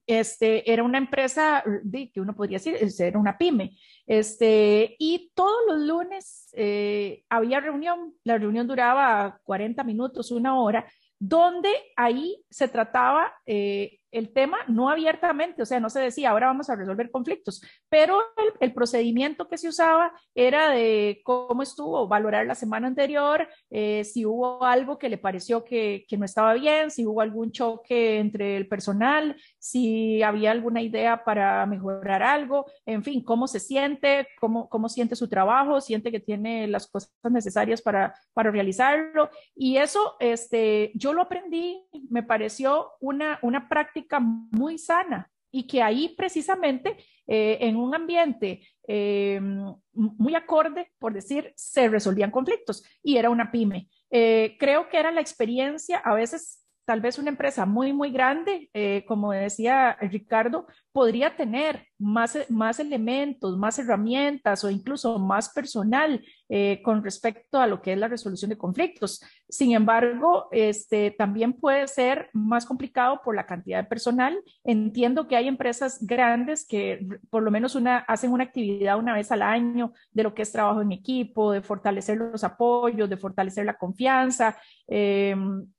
Este, 0.06 0.70
era 0.70 0.82
una 0.82 0.96
empresa 0.96 1.62
que 1.92 2.20
uno 2.20 2.34
podría 2.34 2.58
decir, 2.58 2.78
era 2.98 3.18
una 3.18 3.36
pyme. 3.36 3.76
Este, 4.06 4.96
y 4.98 5.30
todos 5.34 5.60
los 5.68 5.80
lunes 5.80 6.48
eh, 6.54 7.24
había 7.28 7.60
reunión, 7.60 8.14
la 8.24 8.38
reunión 8.38 8.66
duraba 8.66 9.38
40 9.44 9.84
minutos, 9.84 10.30
una 10.30 10.58
hora, 10.58 10.90
donde 11.18 11.68
ahí 11.96 12.42
se 12.48 12.68
trataba 12.68 13.34
eh, 13.44 13.97
el 14.10 14.32
tema 14.32 14.58
no 14.68 14.88
abiertamente, 14.90 15.62
o 15.62 15.66
sea, 15.66 15.80
no 15.80 15.90
se 15.90 16.00
decía, 16.00 16.30
ahora 16.30 16.46
vamos 16.46 16.70
a 16.70 16.76
resolver 16.76 17.10
conflictos, 17.10 17.62
pero 17.88 18.20
el, 18.60 18.72
procedimiento 18.72 19.48
que 19.48 19.58
se 19.58 19.68
usaba 19.68 20.12
era 20.34 20.70
de 20.70 21.20
cómo 21.24 21.62
estuvo, 21.62 22.06
valorar 22.06 22.46
la 22.46 22.54
semana 22.54 22.86
anterior, 22.86 23.48
eh, 23.70 24.04
si 24.04 24.24
hubo 24.24 24.64
algo 24.64 24.98
que 24.98 25.08
le 25.08 25.18
pareció 25.18 25.64
que, 25.64 26.04
que, 26.08 26.16
no 26.16 26.24
estaba 26.24 26.54
bien, 26.54 26.90
si 26.90 27.06
hubo 27.06 27.20
algún 27.20 27.50
choque 27.50 28.18
entre 28.18 28.56
el 28.56 28.68
personal, 28.68 29.36
si 29.58 30.22
había 30.22 30.52
alguna 30.52 30.80
idea 30.80 31.24
para 31.24 31.66
mejorar 31.66 32.22
algo, 32.22 32.66
en 32.86 33.02
fin, 33.02 33.22
cómo 33.22 33.48
se 33.48 33.58
siente, 33.58 34.28
cómo, 34.40 34.68
cómo 34.68 34.88
siente 34.88 35.16
su 35.16 35.28
trabajo, 35.28 35.80
siente 35.80 36.12
que 36.12 36.20
tiene 36.20 36.68
las 36.68 36.86
cosas 36.86 37.10
necesarias 37.24 37.82
para, 37.82 38.14
para 38.32 38.50
realizarlo. 38.50 39.30
Y 39.54 39.78
eso, 39.78 40.16
este, 40.20 40.92
yo 40.94 41.12
lo 41.12 41.22
aprendí, 41.22 41.84
me 42.10 42.22
pareció 42.22 42.92
una, 43.00 43.38
una 43.42 43.68
práctica 43.68 43.97
muy 44.20 44.78
sana 44.78 45.30
y 45.50 45.66
que 45.66 45.82
ahí 45.82 46.14
precisamente 46.16 46.96
eh, 47.26 47.58
en 47.60 47.76
un 47.76 47.94
ambiente 47.94 48.66
eh, 48.86 49.40
muy 49.92 50.34
acorde, 50.34 50.92
por 50.98 51.12
decir, 51.12 51.52
se 51.56 51.88
resolvían 51.88 52.30
conflictos 52.30 52.84
y 53.02 53.16
era 53.16 53.30
una 53.30 53.50
pyme. 53.50 53.88
Eh, 54.10 54.56
creo 54.58 54.88
que 54.88 54.98
era 54.98 55.10
la 55.10 55.20
experiencia, 55.20 55.98
a 55.98 56.14
veces 56.14 56.64
tal 56.88 57.02
vez 57.02 57.18
una 57.18 57.28
empresa 57.28 57.66
muy, 57.66 57.92
muy 57.92 58.10
grande, 58.10 58.70
como 59.06 59.32
decía 59.32 59.94
Ricardo, 60.00 60.66
podría 60.90 61.36
tener 61.36 61.86
más, 61.98 62.38
más 62.48 62.80
elementos, 62.80 63.58
más 63.58 63.78
herramientas 63.78 64.64
o 64.64 64.70
incluso 64.70 65.18
más 65.18 65.50
personal 65.50 66.24
eh, 66.48 66.80
con 66.82 67.04
respecto 67.04 67.60
a 67.60 67.66
lo 67.66 67.82
que 67.82 67.92
es 67.92 67.98
la 67.98 68.08
resolución 68.08 68.48
de 68.48 68.56
conflictos. 68.56 69.22
Sin 69.50 69.72
embargo, 69.74 70.48
este, 70.50 71.10
también 71.10 71.52
puede 71.52 71.86
ser 71.88 72.30
más 72.32 72.64
complicado 72.64 73.20
por 73.22 73.36
la 73.36 73.44
cantidad 73.44 73.82
de 73.82 73.88
personal. 73.88 74.42
Entiendo 74.64 75.28
que 75.28 75.36
hay 75.36 75.46
empresas 75.46 75.98
grandes 76.00 76.66
que 76.66 77.06
por 77.28 77.42
lo 77.42 77.50
menos 77.50 77.74
una, 77.74 77.98
hacen 77.98 78.32
una 78.32 78.44
actividad 78.44 78.98
una 78.98 79.14
vez 79.14 79.30
al 79.30 79.42
año 79.42 79.92
de 80.12 80.22
lo 80.22 80.32
que 80.34 80.40
es 80.40 80.52
trabajo 80.52 80.80
en 80.80 80.92
equipo, 80.92 81.52
de 81.52 81.60
fortalecer 81.60 82.16
los 82.16 82.44
apoyos, 82.44 83.10
de 83.10 83.18
fortalecer 83.18 83.66
la 83.66 83.76
confianza. 83.76 84.56
Eh, 84.86 85.36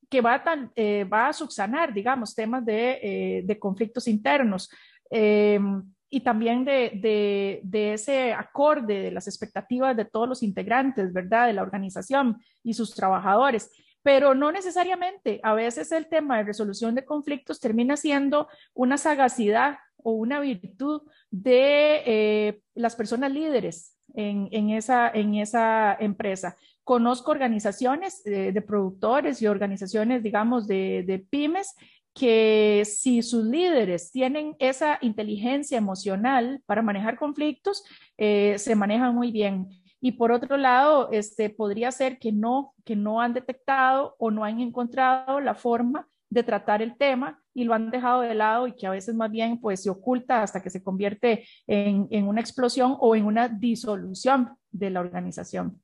que 0.10 0.22
va, 0.22 0.44
tan, 0.44 0.72
eh, 0.76 1.04
va 1.04 1.28
a 1.28 1.34
subsanar, 1.34 1.94
digamos, 1.94 2.34
temas 2.34 2.66
de, 2.66 3.44
de 3.46 3.60
conflictos 3.60 4.08
internos. 4.08 4.70
Em, 5.10 5.84
y 6.10 6.22
también 6.22 6.66
de, 6.66 7.62
de, 7.64 7.94
ese 7.94 8.34
acorde 8.34 9.00
de 9.00 9.12
las 9.12 9.28
expectativas 9.28 9.96
de 9.96 10.06
todos 10.06 10.28
los 10.28 10.42
integrantes, 10.42 11.14
¿verdad? 11.14 11.48
De 11.48 11.54
la 11.54 11.62
organización 11.62 12.42
y 12.64 12.74
sus 12.74 12.96
trabajadores. 12.96 13.72
Pero 14.02 14.34
no 14.34 14.52
necesariamente, 14.52 15.40
a 15.44 15.54
veces 15.54 15.92
el 15.92 16.08
tema 16.08 16.38
de 16.38 16.46
resolución 16.46 16.96
de 16.96 17.06
conflictos 17.06 17.60
termina 17.60 17.96
siendo 17.96 18.48
una 18.74 18.98
sagacidad 18.98 19.78
o 19.98 20.14
una 20.14 20.40
virtud 20.40 21.04
de 21.30 22.02
eh, 22.06 22.62
las 22.74 22.96
personas 22.96 23.32
líderes 23.32 23.96
en, 24.16 24.48
en, 24.52 24.72
esa, 24.72 25.10
en 25.10 25.36
esa 25.36 25.96
empresa. 26.00 26.56
Conozco 26.90 27.30
organizaciones 27.30 28.24
de, 28.24 28.52
de 28.52 28.62
productores 28.64 29.44
y 29.44 29.46
organizaciones, 29.46 30.24
digamos, 30.24 30.68
de, 30.68 31.04
de 31.06 31.20
pymes 31.20 31.76
que 32.16 32.82
si 32.84 33.22
sus 33.22 33.46
líderes 33.46 34.12
tienen 34.12 34.56
esa 34.58 34.98
inteligencia 35.04 35.78
emocional 35.78 36.64
para 36.66 36.82
manejar 36.82 37.16
conflictos, 37.16 37.84
eh, 38.18 38.56
se 38.58 38.74
manejan 38.74 39.14
muy 39.14 39.32
bien. 39.32 39.68
Y 40.02 40.14
por 40.14 40.32
otro 40.32 40.58
lado, 40.58 41.12
este, 41.12 41.52
podría 41.52 41.92
ser 41.92 42.18
que 42.18 42.32
no, 42.32 42.74
que 42.84 42.96
no 42.96 43.22
han 43.22 43.36
detectado 43.36 44.16
o 44.18 44.32
no 44.32 44.44
han 44.44 44.60
encontrado 44.60 45.40
la 45.42 45.54
forma 45.54 46.08
de 46.32 46.42
tratar 46.42 46.82
el 46.82 46.98
tema 46.98 47.40
y 47.54 47.66
lo 47.66 47.76
han 47.76 47.92
dejado 47.92 48.22
de 48.22 48.34
lado 48.34 48.66
y 48.66 48.76
que 48.76 48.88
a 48.88 48.90
veces 48.90 49.14
más 49.14 49.30
bien 49.30 49.62
pues 49.62 49.84
se 49.84 49.92
oculta 49.92 50.42
hasta 50.42 50.64
que 50.64 50.72
se 50.72 50.82
convierte 50.82 51.46
en, 51.68 52.08
en 52.10 52.28
una 52.28 52.42
explosión 52.42 52.96
o 53.00 53.16
en 53.16 53.26
una 53.26 53.48
disolución 53.48 54.58
de 54.72 54.90
la 54.90 55.02
organización. 55.02 55.80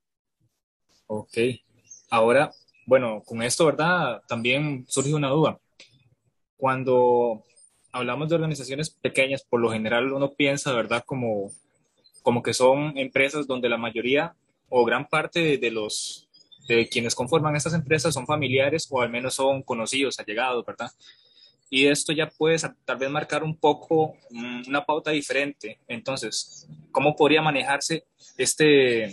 Ok, 1.08 1.38
ahora, 2.10 2.52
bueno, 2.86 3.22
con 3.26 3.42
esto, 3.44 3.66
¿verdad? 3.66 4.22
También 4.28 4.86
surge 4.88 5.14
una 5.14 5.30
duda 5.30 5.60
cuando 6.58 7.44
hablamos 7.92 8.30
de 8.30 8.36
organizaciones 8.36 8.90
pequeñas, 8.90 9.44
por 9.44 9.60
lo 9.60 9.72
general 9.72 10.12
uno 10.12 10.34
piensa, 10.34 10.74
¿verdad?, 10.74 11.04
como, 11.06 11.52
como 12.22 12.42
que 12.42 12.54
son 12.54 12.98
empresas 12.98 13.48
donde 13.48 13.70
la 13.70 13.78
mayoría 13.78 14.36
o 14.70 14.84
gran 14.84 15.08
parte 15.08 15.58
de, 15.58 15.72
los 15.72 16.28
de 16.68 16.88
quienes 16.90 17.16
conforman 17.16 17.56
estas 17.56 17.74
empresas 17.74 18.14
son 18.14 18.26
familiares 18.26 18.88
o 18.90 19.02
al 19.02 19.10
menos 19.10 19.36
son 19.36 19.62
conocidos, 19.62 20.20
allegados, 20.20 20.66
¿verdad? 20.66 20.90
Y 21.70 21.88
esto 21.88 22.14
ya 22.14 22.30
puede 22.30 22.58
tal 22.84 22.98
vez 22.98 23.10
marcar 23.10 23.44
un 23.44 23.56
poco 23.56 24.16
mm, 24.30 24.64
una 24.68 24.86
pauta 24.86 25.12
diferente. 25.12 25.80
Entonces, 25.88 26.68
¿cómo 26.92 27.16
podría 27.16 27.42
manejarse 27.42 28.06
este, 28.38 29.12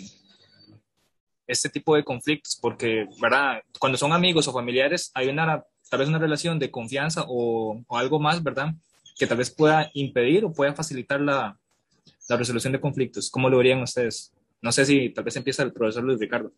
este 1.47 1.69
tipo 1.69 1.97
de 1.97 2.05
conflictos? 2.05 2.59
Porque, 2.61 3.07
¿verdad? 3.21 3.63
Cuando 3.79 3.99
son 3.99 4.13
amigos 4.13 4.49
o 4.49 4.53
familiares 4.53 5.11
hay 5.15 5.29
una 5.29 5.63
tal 5.93 5.99
vez 5.99 6.09
una 6.09 6.19
relación 6.19 6.59
de 6.59 6.71
confianza 6.71 7.27
o, 7.29 7.85
algo 7.91 8.19
más, 8.19 8.43
¿verdad? 8.43 8.73
Que 9.19 9.27
tal 9.27 9.37
vez 9.37 9.51
pueda 9.51 9.91
impedir 9.93 10.43
o 10.43 10.53
pueda 10.53 10.73
facilitar 10.73 11.21
la, 11.21 11.59
la 12.31 12.37
resolución 12.39 12.73
de 12.73 12.81
conflictos. 12.81 13.31
¿Cómo 13.31 13.51
lo 13.51 13.59
verían 13.59 13.83
ustedes? 13.83 14.33
No 14.63 14.73
sé 14.73 14.87
si 14.87 15.11
tal 15.11 15.25
vez 15.25 15.37
empieza 15.37 15.63
el 15.63 15.73
profesor 15.75 16.03
Luis 16.03 16.19
Ricardo. 16.19 16.51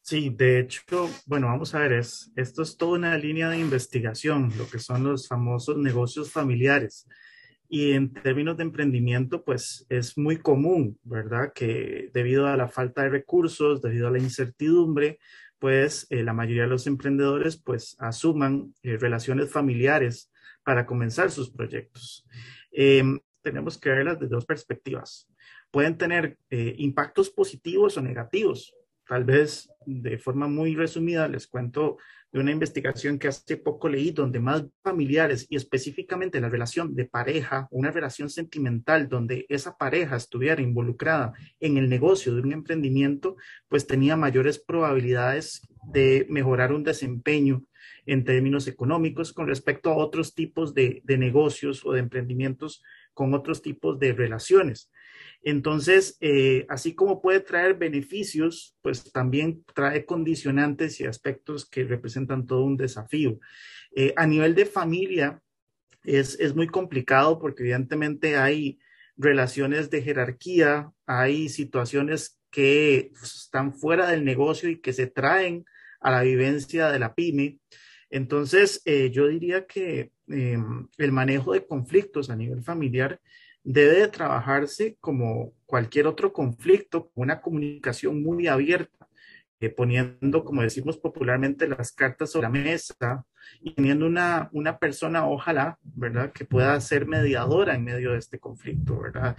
Sí, 0.00 0.30
de 0.30 0.60
hecho, 0.60 1.10
bueno, 1.26 1.48
vamos 1.48 1.74
a 1.74 1.80
ver, 1.80 1.92
es, 1.92 2.30
esto 2.36 2.62
es 2.62 2.78
toda 2.78 2.92
una 2.92 3.18
línea 3.18 3.50
de 3.50 3.58
investigación, 3.58 4.50
lo 4.56 4.66
que 4.66 4.78
son 4.78 5.04
los 5.04 5.28
famosos 5.28 5.76
negocios 5.76 6.30
familiares. 6.30 7.06
Y 7.74 7.90
en 7.94 8.12
términos 8.12 8.56
de 8.56 8.62
emprendimiento, 8.62 9.42
pues 9.42 9.84
es 9.88 10.16
muy 10.16 10.36
común, 10.36 10.96
¿verdad? 11.02 11.52
Que 11.52 12.08
debido 12.14 12.46
a 12.46 12.56
la 12.56 12.68
falta 12.68 13.02
de 13.02 13.08
recursos, 13.08 13.82
debido 13.82 14.06
a 14.06 14.12
la 14.12 14.20
incertidumbre, 14.20 15.18
pues 15.58 16.06
eh, 16.10 16.22
la 16.22 16.32
mayoría 16.32 16.62
de 16.62 16.68
los 16.68 16.86
emprendedores 16.86 17.56
pues 17.56 17.96
asuman 17.98 18.72
eh, 18.84 18.96
relaciones 18.96 19.50
familiares 19.50 20.30
para 20.62 20.86
comenzar 20.86 21.32
sus 21.32 21.50
proyectos. 21.50 22.24
Em, 22.70 23.18
tenemos 23.42 23.76
que 23.76 23.90
verlas 23.90 24.20
de 24.20 24.28
dos 24.28 24.46
perspectivas. 24.46 25.28
Pueden 25.72 25.98
tener 25.98 26.38
eh, 26.50 26.76
impactos 26.78 27.28
positivos 27.28 27.96
o 27.96 28.02
negativos. 28.02 28.72
Tal 29.08 29.24
vez 29.24 29.68
de 29.84 30.16
forma 30.18 30.46
muy 30.46 30.76
resumida 30.76 31.26
les 31.26 31.48
cuento 31.48 31.96
de 32.34 32.40
una 32.40 32.50
investigación 32.50 33.16
que 33.16 33.28
hace 33.28 33.56
poco 33.56 33.88
leí 33.88 34.10
donde 34.10 34.40
más 34.40 34.64
familiares 34.82 35.46
y 35.48 35.54
específicamente 35.54 36.40
la 36.40 36.48
relación 36.48 36.92
de 36.96 37.04
pareja, 37.04 37.68
una 37.70 37.92
relación 37.92 38.28
sentimental 38.28 39.08
donde 39.08 39.46
esa 39.48 39.76
pareja 39.76 40.16
estuviera 40.16 40.60
involucrada 40.60 41.32
en 41.60 41.76
el 41.76 41.88
negocio 41.88 42.34
de 42.34 42.40
un 42.40 42.52
emprendimiento, 42.52 43.36
pues 43.68 43.86
tenía 43.86 44.16
mayores 44.16 44.58
probabilidades 44.58 45.62
de 45.92 46.26
mejorar 46.28 46.72
un 46.72 46.82
desempeño 46.82 47.62
en 48.04 48.24
términos 48.24 48.66
económicos 48.66 49.32
con 49.32 49.46
respecto 49.46 49.90
a 49.90 49.96
otros 49.96 50.34
tipos 50.34 50.74
de, 50.74 51.02
de 51.04 51.16
negocios 51.16 51.86
o 51.86 51.92
de 51.92 52.00
emprendimientos 52.00 52.82
con 53.12 53.32
otros 53.32 53.62
tipos 53.62 54.00
de 54.00 54.12
relaciones. 54.12 54.90
Entonces, 55.44 56.16
eh, 56.20 56.64
así 56.70 56.94
como 56.94 57.20
puede 57.20 57.40
traer 57.40 57.74
beneficios, 57.74 58.76
pues 58.80 59.12
también 59.12 59.62
trae 59.74 60.06
condicionantes 60.06 61.00
y 61.00 61.04
aspectos 61.04 61.68
que 61.68 61.84
representan 61.84 62.46
todo 62.46 62.64
un 62.64 62.78
desafío. 62.78 63.38
Eh, 63.94 64.14
a 64.16 64.26
nivel 64.26 64.54
de 64.54 64.64
familia, 64.64 65.42
es, 66.02 66.40
es 66.40 66.54
muy 66.54 66.66
complicado 66.66 67.38
porque 67.38 67.62
evidentemente 67.62 68.36
hay 68.36 68.78
relaciones 69.16 69.90
de 69.90 70.02
jerarquía, 70.02 70.90
hay 71.06 71.50
situaciones 71.50 72.40
que 72.50 73.12
están 73.22 73.74
fuera 73.74 74.08
del 74.08 74.24
negocio 74.24 74.70
y 74.70 74.80
que 74.80 74.92
se 74.92 75.06
traen 75.06 75.66
a 76.00 76.10
la 76.10 76.22
vivencia 76.22 76.90
de 76.90 76.98
la 76.98 77.14
pyme. 77.14 77.58
Entonces, 78.08 78.80
eh, 78.86 79.10
yo 79.10 79.28
diría 79.28 79.66
que 79.66 80.12
em, 80.28 80.88
el 80.96 81.12
manejo 81.12 81.52
de 81.52 81.66
conflictos 81.66 82.30
a 82.30 82.36
nivel 82.36 82.62
familiar 82.62 83.20
debe 83.64 83.94
de 84.00 84.08
trabajarse 84.08 84.96
como 85.00 85.52
cualquier 85.66 86.06
otro 86.06 86.32
conflicto, 86.32 87.08
con 87.08 87.24
una 87.24 87.40
comunicación 87.40 88.22
muy 88.22 88.46
abierta, 88.46 89.08
eh, 89.58 89.70
poniendo, 89.70 90.44
como 90.44 90.62
decimos 90.62 90.98
popularmente, 90.98 91.66
las 91.66 91.90
cartas 91.92 92.30
sobre 92.30 92.44
la 92.44 92.50
mesa, 92.50 93.24
y 93.60 93.74
teniendo 93.74 94.06
una, 94.06 94.48
una 94.52 94.78
persona, 94.78 95.26
ojalá, 95.26 95.78
¿verdad?, 95.82 96.32
que 96.32 96.44
pueda 96.44 96.80
ser 96.80 97.06
mediadora 97.06 97.74
en 97.74 97.84
medio 97.84 98.12
de 98.12 98.18
este 98.18 98.38
conflicto, 98.38 99.00
¿verdad? 99.00 99.36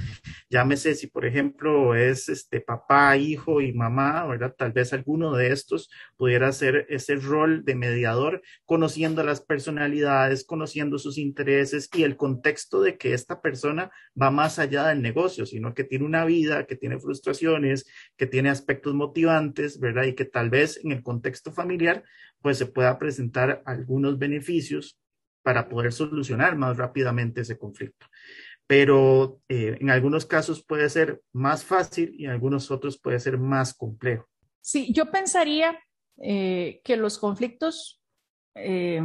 Llámese 0.50 0.96
si, 0.96 1.08
por 1.08 1.26
ejemplo, 1.26 1.96
es 1.96 2.30
este 2.30 2.62
papá, 2.62 3.18
hijo 3.18 3.62
y 3.62 3.74
mamá, 3.74 4.26
¿verdad? 4.26 4.54
Tal 4.58 4.72
vez 4.72 4.94
alguno 4.94 5.34
de 5.34 5.52
estos 5.52 5.90
pudiera 6.18 6.48
hacer 6.48 6.86
ese 6.90 7.16
rol 7.16 7.64
de 7.66 7.76
mediador, 7.76 8.42
conociendo 8.66 9.24
las 9.24 9.42
personalidades, 9.42 10.46
conociendo 10.46 10.98
sus 11.00 11.18
intereses 11.18 11.90
y 11.94 12.04
el 12.04 12.18
contexto 12.18 12.82
de 12.82 12.98
que 12.98 13.14
esta 13.14 13.42
persona 13.42 13.92
va 14.20 14.32
más 14.32 14.60
allá 14.60 14.88
del 14.88 15.02
negocio, 15.02 15.46
sino 15.46 15.74
que 15.74 15.84
tiene 15.84 16.06
una 16.06 16.26
vida, 16.26 16.66
que 16.66 16.76
tiene 16.76 17.00
frustraciones, 17.00 17.86
que 18.18 18.28
tiene 18.28 18.50
aspectos 18.50 18.94
motivantes, 18.94 19.80
¿verdad? 19.80 20.04
Y 20.04 20.14
que 20.14 20.26
tal 20.26 20.50
vez 20.50 20.80
en 20.84 20.92
el 20.92 21.04
contexto 21.04 21.52
familiar 21.52 22.04
pues 22.42 22.58
se 22.58 22.66
pueda 22.66 22.98
presentar 22.98 23.62
algunos 23.66 24.18
beneficios 24.18 24.98
para 25.44 25.70
poder 25.70 25.94
solucionar 25.94 26.56
más 26.56 26.78
rápidamente 26.78 27.42
ese 27.42 27.58
conflicto. 27.58 28.08
Pero 28.68 29.42
eh, 29.48 29.78
en 29.80 29.90
algunos 29.92 30.26
casos 30.26 30.64
puede 30.66 30.90
ser 30.90 31.22
más 31.34 31.64
fácil 31.64 32.16
y 32.18 32.26
en 32.26 32.32
algunos 32.32 32.72
otros 32.72 33.00
puede 33.00 33.20
ser 33.20 33.38
más 33.38 33.74
complejo. 33.74 34.28
Sí, 34.62 34.92
yo 34.92 35.12
pensaría 35.12 35.78
eh, 36.18 36.82
que 36.84 36.98
los 36.98 37.20
conflictos, 37.20 38.02
eh, 38.56 39.04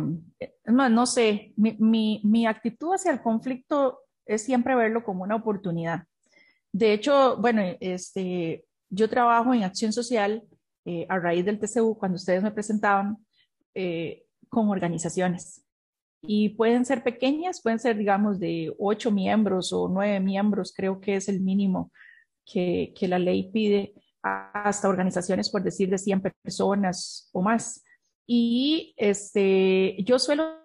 no, 0.64 1.06
sé, 1.06 1.52
mi, 1.56 1.76
mi, 1.78 2.22
mi 2.25 2.46
actitud 2.46 2.94
hacia 2.94 3.12
el 3.12 3.20
conflicto 3.20 4.00
es 4.25 4.42
siempre 4.42 4.75
verlo 4.75 5.04
como 5.04 5.25
una 5.25 5.37
oportunidad. 5.37 6.04
De 6.72 6.92
hecho, 6.92 7.37
bueno, 7.37 7.62
este, 7.80 8.64
yo 8.88 9.10
trabajo 9.10 9.52
en 9.52 9.64
acción 9.64 9.92
social 9.92 10.44
a 11.08 11.18
raíz 11.18 11.44
del 11.44 11.58
TCU, 11.58 11.96
cuando 11.99 12.16
ustedes 12.16 12.42
me 12.42 12.50
presentaban, 12.50 13.18
eh, 13.75 14.25
con 14.49 14.68
organizaciones. 14.68 15.64
Y 16.22 16.50
pueden 16.50 16.84
ser 16.84 17.02
pequeñas, 17.02 17.62
pueden 17.62 17.78
ser, 17.78 17.96
digamos, 17.96 18.38
de 18.38 18.75
ocho 18.78 19.10
miembros 19.10 19.72
o 19.72 19.88
nueve 19.88 20.20
miembros, 20.20 20.72
creo 20.75 21.00
que 21.00 21.16
es 21.16 21.28
el 21.28 21.40
mínimo 21.40 21.92
que, 22.44 22.92
que 22.96 23.08
la 23.08 23.18
ley 23.18 23.50
pide, 23.52 23.94
hasta 24.22 24.88
organizaciones, 24.88 25.50
por 25.50 25.62
decir, 25.62 25.88
de 25.88 25.99
100 25.99 26.22
personas 26.42 27.30
o 27.32 27.42
más. 27.42 27.82
Y 28.26 28.94
este, 28.96 29.96
yo 30.04 30.18
suelo 30.18 30.60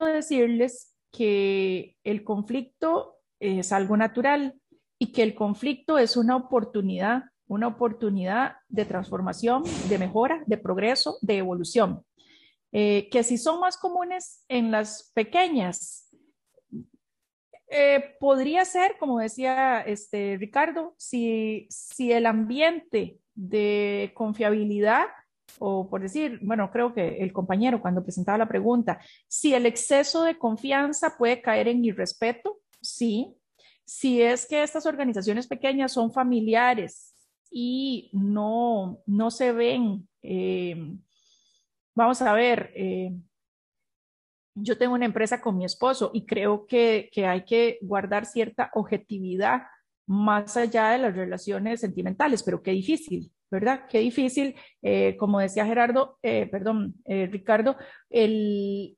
decirles 0.00 0.94
que 1.12 1.96
el 2.04 2.24
conflicto 2.24 3.18
es 3.40 3.72
algo 3.72 3.96
natural 3.96 4.54
y 4.98 5.12
que 5.12 5.22
el 5.22 5.34
conflicto 5.34 5.98
es 5.98 6.16
una 6.16 6.36
oportunidad, 6.36 7.24
una 7.46 7.68
oportunidad 7.68 8.56
de 8.68 8.84
transformación, 8.84 9.64
de 9.88 9.98
mejora, 9.98 10.42
de 10.46 10.58
progreso, 10.58 11.18
de 11.20 11.38
evolución. 11.38 12.04
Eh, 12.72 13.08
que 13.10 13.22
si 13.22 13.38
son 13.38 13.60
más 13.60 13.76
comunes 13.76 14.44
en 14.48 14.70
las 14.70 15.12
pequeñas, 15.14 16.08
eh, 17.68 18.16
podría 18.18 18.64
ser, 18.64 18.96
como 18.98 19.18
decía 19.18 19.80
este, 19.80 20.36
Ricardo, 20.38 20.94
si, 20.96 21.66
si 21.70 22.12
el 22.12 22.26
ambiente 22.26 23.18
de 23.34 24.12
confiabilidad, 24.14 25.06
o 25.58 25.88
por 25.88 26.00
decir, 26.00 26.40
bueno, 26.42 26.70
creo 26.72 26.92
que 26.92 27.18
el 27.18 27.32
compañero 27.32 27.80
cuando 27.80 28.02
presentaba 28.02 28.38
la 28.38 28.48
pregunta, 28.48 29.00
si 29.28 29.54
el 29.54 29.66
exceso 29.66 30.24
de 30.24 30.36
confianza 30.38 31.16
puede 31.16 31.40
caer 31.40 31.68
en 31.68 31.84
irrespeto, 31.84 32.58
sí. 32.80 33.36
Si 33.84 34.20
es 34.22 34.46
que 34.46 34.62
estas 34.62 34.86
organizaciones 34.86 35.46
pequeñas 35.46 35.92
son 35.92 36.10
familiares 36.10 37.13
y 37.56 38.10
no, 38.12 38.98
no 39.06 39.30
se 39.30 39.52
ven 39.52 40.08
eh, 40.26 40.74
vamos 41.94 42.22
a 42.22 42.32
ver, 42.32 42.72
eh, 42.74 43.12
yo 44.56 44.78
tengo 44.78 44.94
una 44.94 45.04
empresa 45.04 45.40
con 45.40 45.58
mi 45.58 45.64
esposo 45.66 46.10
y 46.14 46.24
creo 46.24 46.66
que, 46.66 47.10
hay 47.16 47.44
que 47.44 47.78
guardar 47.82 48.24
cierta 48.24 48.70
objetividad 48.72 49.62
más 50.06 50.56
allá 50.56 50.90
de 50.90 50.98
las 50.98 51.14
relaciones 51.14 51.80
sentimentales, 51.80 52.42
pero 52.42 52.62
qué 52.62 52.70
difícil, 52.72 53.30
¿verdad? 53.50 53.86
Qué 53.88 53.98
difícil, 53.98 54.56
eh, 54.82 55.16
como 55.18 55.40
decía 55.40 55.66
Gerardo, 55.66 56.18
perdón, 56.22 56.94
Ricardo, 57.04 57.76
el, 58.10 58.96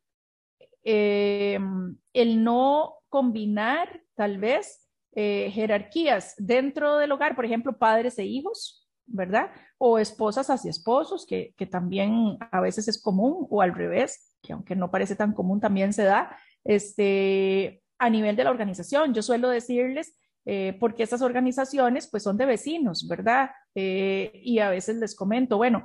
el 0.83 2.45
no 2.45 2.95
combinar 3.09 4.01
tal 4.15 4.39
vez 4.39 4.86
jerarquías 5.17 6.35
dentro 6.37 6.99
del 6.99 7.11
hogar, 7.11 7.35
por 7.35 7.47
ejemplo, 7.47 7.79
padres 7.79 8.19
e 8.19 8.25
hijos, 8.25 8.87
¿verdad? 9.07 9.51
O 9.79 9.99
esposas 9.99 10.51
hacia 10.51 10.71
esposos, 10.71 11.27
que, 11.27 11.55
también 11.71 12.37
a 12.51 12.61
veces 12.61 12.89
es 12.89 13.01
común, 13.01 13.47
o 13.49 13.63
al 13.63 13.75
revés, 13.75 14.37
que 14.43 14.53
aunque 14.53 14.77
no 14.77 14.91
parece 14.91 15.17
tan 15.17 15.33
común, 15.33 15.61
también 15.61 15.93
se 15.93 16.05
da. 16.05 16.37
Este, 16.65 17.83
a 17.99 18.11
nivel 18.11 18.37
de 18.37 18.45
la 18.45 18.51
organización, 18.51 19.15
yo 19.15 19.23
suelo 19.23 19.49
decirles, 19.49 20.19
eh, 20.45 20.77
porque 20.79 21.03
estas 21.03 21.23
organizaciones 21.23 22.09
pues 22.09 22.23
son 22.23 22.37
de 22.37 22.47
vecinos, 22.47 23.09
¿verdad? 23.09 23.51
Eh, 23.75 24.31
y 24.35 24.59
a 24.59 24.71
veces 24.71 24.97
les 24.97 25.15
comento, 25.15 25.57
bueno, 25.57 25.85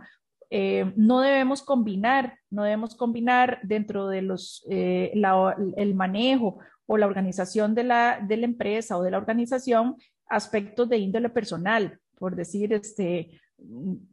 eh, 0.50 0.92
no 0.98 1.22
debemos 1.22 1.64
combinar, 1.64 2.38
no 2.50 2.64
debemos 2.64 2.96
combinar 2.96 3.60
dentro 3.64 4.08
de 4.08 4.22
los, 4.22 4.66
el 4.68 5.96
manejo 5.96 6.60
o 6.92 6.98
la 6.98 7.08
organización 7.08 7.74
de 7.74 7.86
la, 7.86 8.20
de 8.22 8.36
la 8.36 8.46
empresa 8.46 8.98
o 8.98 9.04
de 9.04 9.12
la 9.12 9.18
organización 9.18 9.96
aspectos 10.28 10.90
de 10.90 10.98
índole 10.98 11.30
personal 11.30 12.02
por 12.22 12.36
decir, 12.36 12.72
este, 12.72 13.32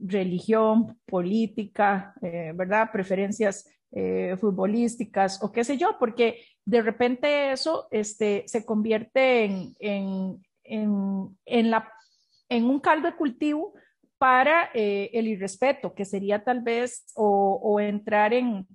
religión, 0.00 0.98
política, 1.04 2.14
eh, 2.22 2.52
¿verdad? 2.54 2.88
Preferencias 2.90 3.68
eh, 3.90 4.34
futbolísticas 4.40 5.42
o 5.42 5.52
qué 5.52 5.62
sé 5.62 5.76
yo, 5.76 5.96
porque 5.98 6.40
de 6.64 6.80
repente 6.80 7.52
eso 7.52 7.86
este, 7.90 8.44
se 8.46 8.64
convierte 8.64 9.44
en, 9.44 9.74
en, 9.78 10.40
en, 11.44 11.70
la, 11.70 11.92
en 12.48 12.64
un 12.64 12.80
caldo 12.80 13.10
de 13.10 13.16
cultivo 13.16 13.74
para 14.18 14.70
eh, 14.74 15.10
el 15.12 15.28
irrespeto, 15.28 15.94
que 15.94 16.04
sería 16.04 16.42
tal 16.44 16.60
vez 16.60 17.06
o, 17.14 17.78
entrar 17.80 18.34
en, 18.34 18.66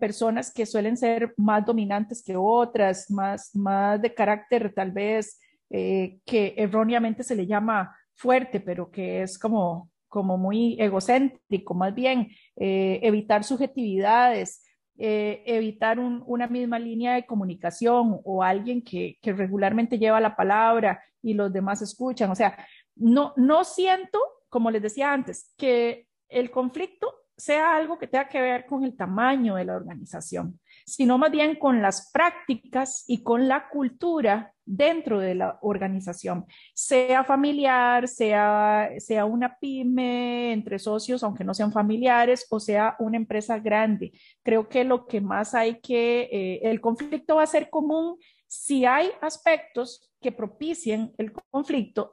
personas 0.00 0.52
que 0.52 0.66
suelen 0.66 0.96
ser 0.96 1.32
más 1.36 1.64
dominantes 1.64 2.22
que 2.24 2.34
otras, 2.36 3.08
más, 3.10 3.54
más 3.54 4.02
de 4.02 4.12
carácter 4.12 4.72
tal 4.74 4.90
vez 4.90 5.38
que 5.68 6.54
erróneamente 6.56 7.22
se 7.22 7.36
le 7.36 7.46
llama 7.46 7.96
fuerte, 8.16 8.60
pero 8.60 8.90
que 8.90 9.22
es 9.22 9.38
como, 9.38 9.90
como 10.08 10.38
muy 10.38 10.76
egocéntrico, 10.80 11.74
más 11.74 11.94
bien 11.94 12.28
eh, 12.56 13.00
evitar 13.02 13.44
subjetividades, 13.44 14.64
eh, 14.98 15.42
evitar 15.44 15.98
una 15.98 16.46
misma 16.46 16.78
línea 16.78 17.14
de 17.14 17.26
comunicación 17.26 18.18
o 18.24 18.42
alguien 18.42 18.82
que, 18.82 19.18
que, 19.20 19.34
regularmente 19.34 19.98
lleva 19.98 20.20
la 20.20 20.34
palabra 20.34 21.02
y 21.22 21.34
los 21.34 21.52
demás 21.52 21.82
escuchan. 21.82 22.30
O 22.30 22.34
sea, 22.34 22.56
no, 22.94 23.34
no 23.36 23.64
siento, 23.64 24.18
como 24.48 24.70
les 24.70 24.82
decía 24.82 25.12
antes, 25.12 25.52
que 25.56 26.08
el 26.28 26.50
conflicto 26.50 27.12
sea 27.36 27.76
algo 27.76 27.98
que 27.98 28.06
tenga 28.06 28.28
que 28.28 28.40
ver 28.40 28.66
con 28.66 28.84
el 28.84 28.96
tamaño 28.96 29.56
de 29.56 29.64
la 29.64 29.76
organización 29.76 30.58
sino 30.86 31.18
más 31.18 31.32
bien 31.32 31.56
con 31.56 31.82
las 31.82 32.10
prácticas 32.12 33.04
y 33.08 33.22
con 33.24 33.48
la 33.48 33.68
cultura 33.68 34.52
dentro 34.64 35.18
de 35.18 35.34
la 35.34 35.58
organización, 35.62 36.46
sea 36.74 37.24
familiar, 37.24 38.08
sea, 38.08 38.90
sea 38.98 39.24
una 39.24 39.58
pyme 39.58 40.52
entre 40.52 40.78
socios, 40.78 41.22
aunque 41.22 41.44
no 41.44 41.54
sean 41.54 41.72
familiares, 41.72 42.46
o 42.50 42.60
sea 42.60 42.96
una 43.00 43.16
empresa 43.16 43.58
grande. 43.58 44.12
Creo 44.42 44.68
que 44.68 44.84
lo 44.84 45.06
que 45.06 45.20
más 45.20 45.54
hay 45.54 45.80
que, 45.80 46.28
eh, 46.32 46.60
el 46.62 46.80
conflicto 46.80 47.36
va 47.36 47.42
a 47.42 47.48
ser 47.48 47.68
común 47.68 48.16
si 48.46 48.84
hay 48.84 49.10
aspectos 49.20 50.10
que 50.20 50.32
propicien 50.32 51.12
el 51.18 51.32
conflicto 51.32 52.12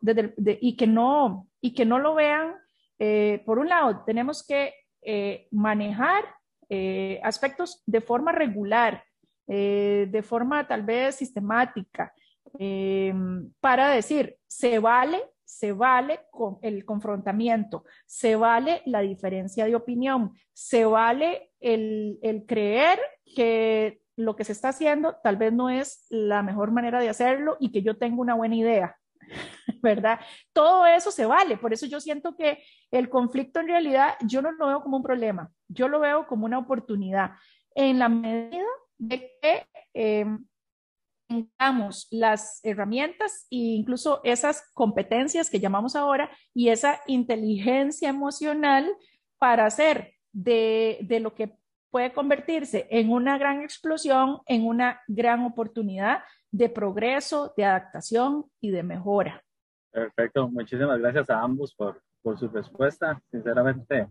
y, 0.62 0.76
que 0.76 0.88
no, 0.88 1.48
y 1.62 1.74
que 1.74 1.86
no 1.86 2.00
lo 2.00 2.16
vean. 2.16 2.56
Eh, 3.00 3.42
por 3.46 3.60
un 3.60 3.70
lado, 3.70 4.04
tenemos 4.06 4.46
que 4.46 4.74
eh, 5.02 5.48
manejar 5.52 6.24
eh, 6.70 7.20
aspectos 7.24 7.82
de 7.86 8.02
forma 8.02 8.32
regular, 8.32 9.04
de 9.46 10.24
forma 10.24 10.66
tal 10.66 10.84
vez 10.84 11.16
sistemática, 11.16 12.14
em, 12.58 13.52
para 13.60 13.90
decir, 13.90 14.38
se 14.48 14.80
vale, 14.80 15.22
se 15.44 15.74
vale 15.74 16.22
con 16.32 16.60
el 16.62 16.86
confrontamiento, 16.86 17.84
se 18.06 18.38
vale 18.38 18.82
la 18.86 19.02
diferencia 19.02 19.66
de 19.66 19.76
opinión, 19.76 20.32
se 20.54 20.86
vale 20.86 21.52
el, 21.60 22.20
el 22.22 22.46
creer 22.46 23.00
que 23.36 24.03
lo 24.16 24.36
que 24.36 24.44
se 24.44 24.52
está 24.52 24.70
haciendo 24.70 25.16
tal 25.24 25.38
vez 25.38 25.54
no 25.54 25.70
es 25.70 26.06
la 26.10 26.44
mejor 26.44 26.72
manera 26.72 27.00
de 27.00 27.10
hacerlo 27.10 27.58
y 27.60 27.72
que 27.72 27.82
yo 27.82 27.98
tengo 27.98 28.22
una 28.22 28.36
buena 28.36 28.56
idea, 28.56 28.98
¿verdad? 29.82 30.20
Todo 30.54 30.86
eso 30.86 31.12
se 31.12 31.26
vale, 31.26 31.58
por 31.58 31.74
eso 31.74 31.86
yo 31.86 32.00
siento 32.00 32.36
que 32.36 32.64
el 32.92 33.10
conflicto 33.10 33.60
en 33.60 33.68
realidad 33.68 34.16
yo 34.22 34.42
no 34.42 34.52
lo 34.52 34.68
veo 34.68 34.82
como 34.82 34.98
un 34.98 35.04
problema, 35.04 35.52
yo 35.68 35.88
lo 35.88 36.00
veo 36.00 36.28
como 36.28 36.46
una 36.46 36.60
oportunidad 36.60 37.32
en 37.76 38.00
la 38.00 38.10
medida 38.10 38.66
de 38.98 39.32
que 39.42 39.68
eh, 39.94 40.26
tengamos 41.28 42.08
las 42.12 42.60
herramientas 42.64 43.48
e 43.50 43.58
incluso 43.58 44.22
esas 44.24 44.64
competencias 44.74 45.50
que 45.50 45.60
llamamos 45.60 45.96
ahora 45.96 46.30
y 46.54 46.70
esa 46.70 47.00
inteligencia 47.08 48.10
emocional 48.10 48.96
para 49.40 49.66
hacer 49.66 50.14
de, 50.32 51.00
de 51.02 51.20
lo 51.20 51.34
que 51.34 51.56
puede 51.94 52.12
convertirse 52.12 52.88
en 52.90 53.12
una 53.12 53.38
gran 53.38 53.62
explosión, 53.62 54.40
en 54.48 54.66
una 54.66 55.00
gran 55.08 55.46
oportunidad 55.46 56.24
de 56.50 56.68
progreso, 56.68 57.54
de 57.56 57.66
adaptación 57.66 58.46
y 58.60 58.72
de 58.72 58.82
mejora. 58.82 59.44
Perfecto, 59.92 60.50
muchísimas 60.50 60.98
gracias 60.98 61.30
a 61.30 61.40
ambos 61.40 61.76
por, 61.76 62.02
por 62.24 62.40
su 62.40 62.48
respuesta. 62.48 63.22
Sinceramente, 63.30 64.08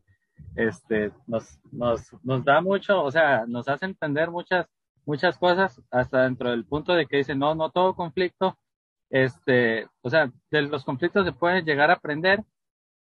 este, 0.55 1.11
nos, 1.27 1.59
nos, 1.73 2.15
nos 2.23 2.45
da 2.45 2.61
mucho, 2.61 3.03
o 3.03 3.11
sea, 3.11 3.47
nos 3.49 3.67
hace 3.69 3.87
entender 3.87 4.31
muchas, 4.31 4.65
muchas 5.05 5.37
cosas, 5.37 5.83
hasta 5.91 6.23
dentro 6.23 6.51
del 6.51 6.65
punto 6.65 6.95
de 6.95 7.07
que 7.07 7.17
dice, 7.17 7.35
no, 7.35 7.57
no 7.57 7.71
todo 7.71 7.97
conflicto, 7.97 8.57
este, 9.11 9.89
o 10.03 10.09
sea, 10.09 10.31
de 10.53 10.63
los 10.63 10.85
conflictos 10.85 11.25
se 11.27 11.33
puede 11.33 11.63
llegar 11.63 11.91
a 11.91 11.95
aprender 11.95 12.45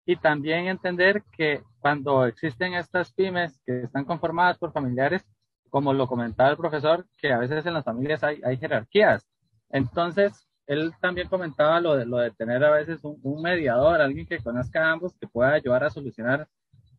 y 0.05 0.15
también 0.15 0.67
entender 0.67 1.23
que 1.31 1.63
cuando 1.79 2.25
existen 2.25 2.73
estas 2.73 3.13
pymes 3.13 3.59
que 3.65 3.83
están 3.83 4.05
conformadas 4.05 4.57
por 4.57 4.71
familiares, 4.71 5.25
como 5.69 5.93
lo 5.93 6.07
comentaba 6.07 6.49
el 6.49 6.57
profesor, 6.57 7.05
que 7.17 7.31
a 7.31 7.37
veces 7.37 7.65
en 7.65 7.73
las 7.73 7.85
familias 7.85 8.23
hay, 8.23 8.41
hay 8.43 8.57
jerarquías. 8.57 9.25
Entonces, 9.69 10.47
él 10.67 10.91
también 10.99 11.27
comentaba 11.27 11.79
lo 11.79 11.95
de, 11.95 12.05
lo 12.05 12.17
de 12.17 12.31
tener 12.31 12.63
a 12.63 12.71
veces 12.71 13.03
un, 13.03 13.19
un, 13.23 13.41
mediador, 13.41 14.01
alguien 14.01 14.25
que 14.25 14.39
conozca 14.39 14.85
a 14.85 14.91
ambos, 14.91 15.15
que 15.17 15.27
pueda 15.27 15.53
ayudar 15.53 15.83
a 15.83 15.89
solucionar 15.89 16.47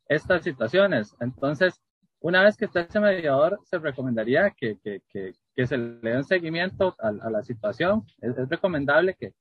estas 0.09 0.43
situaciones. 0.43 1.15
Entonces, 1.21 1.81
una 2.21 2.43
vez 2.43 2.57
que 2.57 2.67
está 2.67 2.81
ese 2.81 3.01
mediador, 3.01 3.59
se 3.65 3.79
recomendaría 3.79 4.51
que, 4.51 4.79
que, 4.83 5.03
que, 5.09 5.33
que 5.55 5.67
se 5.67 5.77
le 5.77 6.11
dé 6.11 6.17
un 6.17 6.25
seguimiento 6.25 6.95
a, 6.99 7.09
a 7.09 7.31
la 7.31 7.43
situación. 7.43 8.05
Es, 8.21 8.39
es 8.39 8.49
recomendable 8.49 9.15
que, 9.15 9.35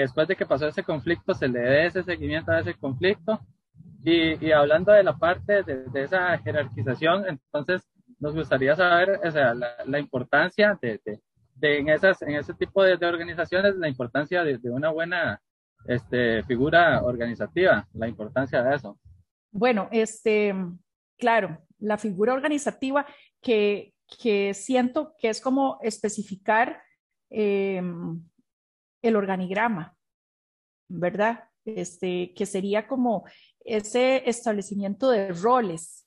después 0.00 0.28
de 0.28 0.36
que 0.36 0.46
pasó 0.46 0.66
ese 0.66 0.82
conflicto 0.82 1.34
se 1.34 1.48
le 1.48 1.60
dé 1.60 1.86
ese 1.86 2.02
seguimiento 2.02 2.52
a 2.52 2.60
ese 2.60 2.74
conflicto. 2.74 3.40
Y, 4.04 4.52
hablando 4.52 4.92
de 4.92 5.02
la 5.02 5.16
parte 5.16 5.62
de, 5.64 5.84
esa 5.94 6.38
jerarquización, 6.38 7.26
entonces 7.28 7.86
nos 8.20 8.34
gustaría 8.34 8.74
saber 8.74 9.20
o 9.22 9.30
sea, 9.30 9.54
la, 9.54 9.98
importancia 9.98 10.78
de, 10.80 11.00
en, 11.60 11.88
esas, 11.88 12.22
en 12.22 12.36
ese 12.36 12.54
tipo 12.54 12.82
de, 12.82 12.94
organizaciones, 13.04 13.76
la 13.76 13.88
importancia 13.88 14.44
de, 14.44 14.58
una 14.70 14.90
buena 14.90 15.42
este, 15.86 16.42
figura 16.44 17.02
organizativa, 17.02 17.86
la 17.92 18.08
importancia 18.08 18.62
de 18.62 18.76
eso. 18.76 18.98
Bueno, 19.50 19.88
este, 19.90 20.54
claro, 21.18 21.58
la 21.78 21.98
figura 21.98 22.32
organizativa 22.32 23.04
que, 23.42 23.94
que 24.20 24.54
siento 24.54 25.14
que 25.18 25.28
es 25.28 25.40
como 25.40 25.78
especificar 25.82 26.80
eh, 27.30 27.82
el 29.02 29.16
organigrama, 29.16 29.96
¿verdad? 30.88 31.44
Este, 31.64 32.32
que 32.34 32.46
sería 32.46 32.86
como 32.86 33.24
ese 33.60 34.28
establecimiento 34.28 35.10
de 35.10 35.32
roles. 35.32 36.06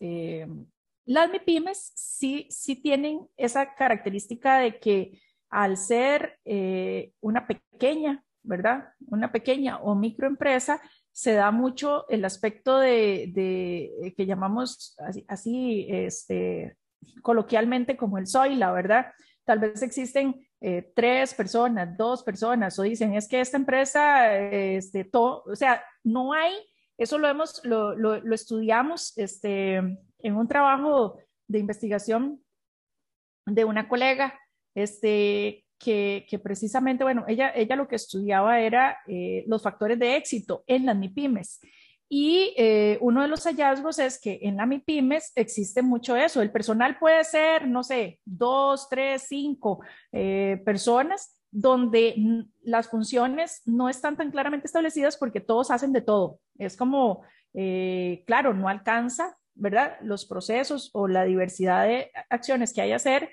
Eh, 0.00 0.46
las 1.04 1.30
MIPIMES 1.30 1.92
sí, 1.94 2.48
sí 2.50 2.76
tienen 2.76 3.26
esa 3.36 3.74
característica 3.74 4.58
de 4.58 4.78
que 4.78 5.20
al 5.48 5.76
ser 5.76 6.38
eh, 6.44 7.12
una 7.20 7.46
pequeña, 7.46 8.24
¿verdad? 8.42 8.88
Una 9.06 9.30
pequeña 9.30 9.78
o 9.78 9.94
microempresa, 9.94 10.80
se 11.12 11.32
da 11.32 11.50
mucho 11.50 12.06
el 12.10 12.24
aspecto 12.24 12.78
de, 12.78 13.30
de 13.32 14.14
que 14.16 14.26
llamamos 14.26 14.96
así, 15.28 15.86
este, 15.88 16.76
coloquialmente 17.22 17.96
como 17.96 18.18
el 18.18 18.26
soy, 18.26 18.56
la 18.56 18.72
verdad. 18.72 19.06
Tal 19.44 19.60
vez 19.60 19.82
existen 19.82 20.45
eh, 20.60 20.92
tres 20.94 21.34
personas, 21.34 21.96
dos 21.96 22.22
personas, 22.22 22.78
o 22.78 22.82
dicen, 22.82 23.14
es 23.14 23.28
que 23.28 23.40
esta 23.40 23.56
empresa, 23.56 24.34
este, 24.38 25.04
todo, 25.04 25.42
o 25.46 25.54
sea, 25.54 25.82
no 26.02 26.32
hay, 26.32 26.54
eso 26.96 27.18
lo 27.18 27.28
hemos, 27.28 27.62
lo, 27.64 27.94
lo, 27.94 28.34
estudiamos 28.34 29.16
este, 29.18 29.74
en 29.74 30.36
un 30.36 30.48
trabajo 30.48 31.18
de 31.46 31.58
investigación 31.58 32.42
de 33.44 33.64
una 33.64 33.88
colega, 33.88 34.38
este, 34.74 35.64
que, 35.78 36.26
que, 36.28 36.38
precisamente, 36.38 37.04
bueno, 37.04 37.24
ella, 37.28 37.52
ella 37.54 37.76
lo 37.76 37.86
que 37.86 37.96
estudiaba 37.96 38.60
era 38.60 38.98
eh, 39.06 39.44
los 39.46 39.62
factores 39.62 39.98
de 39.98 40.16
éxito 40.16 40.64
en 40.66 40.86
las 40.86 40.96
MIPIMES. 40.96 41.60
Y 42.08 42.54
eh, 42.56 42.98
uno 43.00 43.22
de 43.22 43.28
los 43.28 43.44
hallazgos 43.44 43.98
es 43.98 44.20
que 44.20 44.38
en 44.42 44.56
la 44.56 44.66
MIPIMES 44.66 45.32
existe 45.34 45.82
mucho 45.82 46.16
eso. 46.16 46.40
El 46.40 46.52
personal 46.52 46.98
puede 46.98 47.24
ser, 47.24 47.66
no 47.66 47.82
sé, 47.82 48.20
dos, 48.24 48.88
tres, 48.88 49.24
cinco 49.28 49.80
eh, 50.12 50.62
personas 50.64 51.32
donde 51.50 52.14
las 52.62 52.88
funciones 52.88 53.62
no 53.64 53.88
están 53.88 54.16
tan 54.16 54.30
claramente 54.30 54.66
establecidas 54.66 55.16
porque 55.16 55.40
todos 55.40 55.70
hacen 55.70 55.92
de 55.92 56.02
todo. 56.02 56.38
Es 56.58 56.76
como, 56.76 57.22
eh, 57.54 58.22
claro, 58.26 58.54
no 58.54 58.68
alcanza, 58.68 59.36
¿verdad? 59.54 59.96
Los 60.02 60.26
procesos 60.26 60.90
o 60.92 61.08
la 61.08 61.24
diversidad 61.24 61.86
de 61.86 62.12
acciones 62.30 62.72
que 62.72 62.82
hay 62.82 62.88
que 62.90 62.94
hacer 62.94 63.30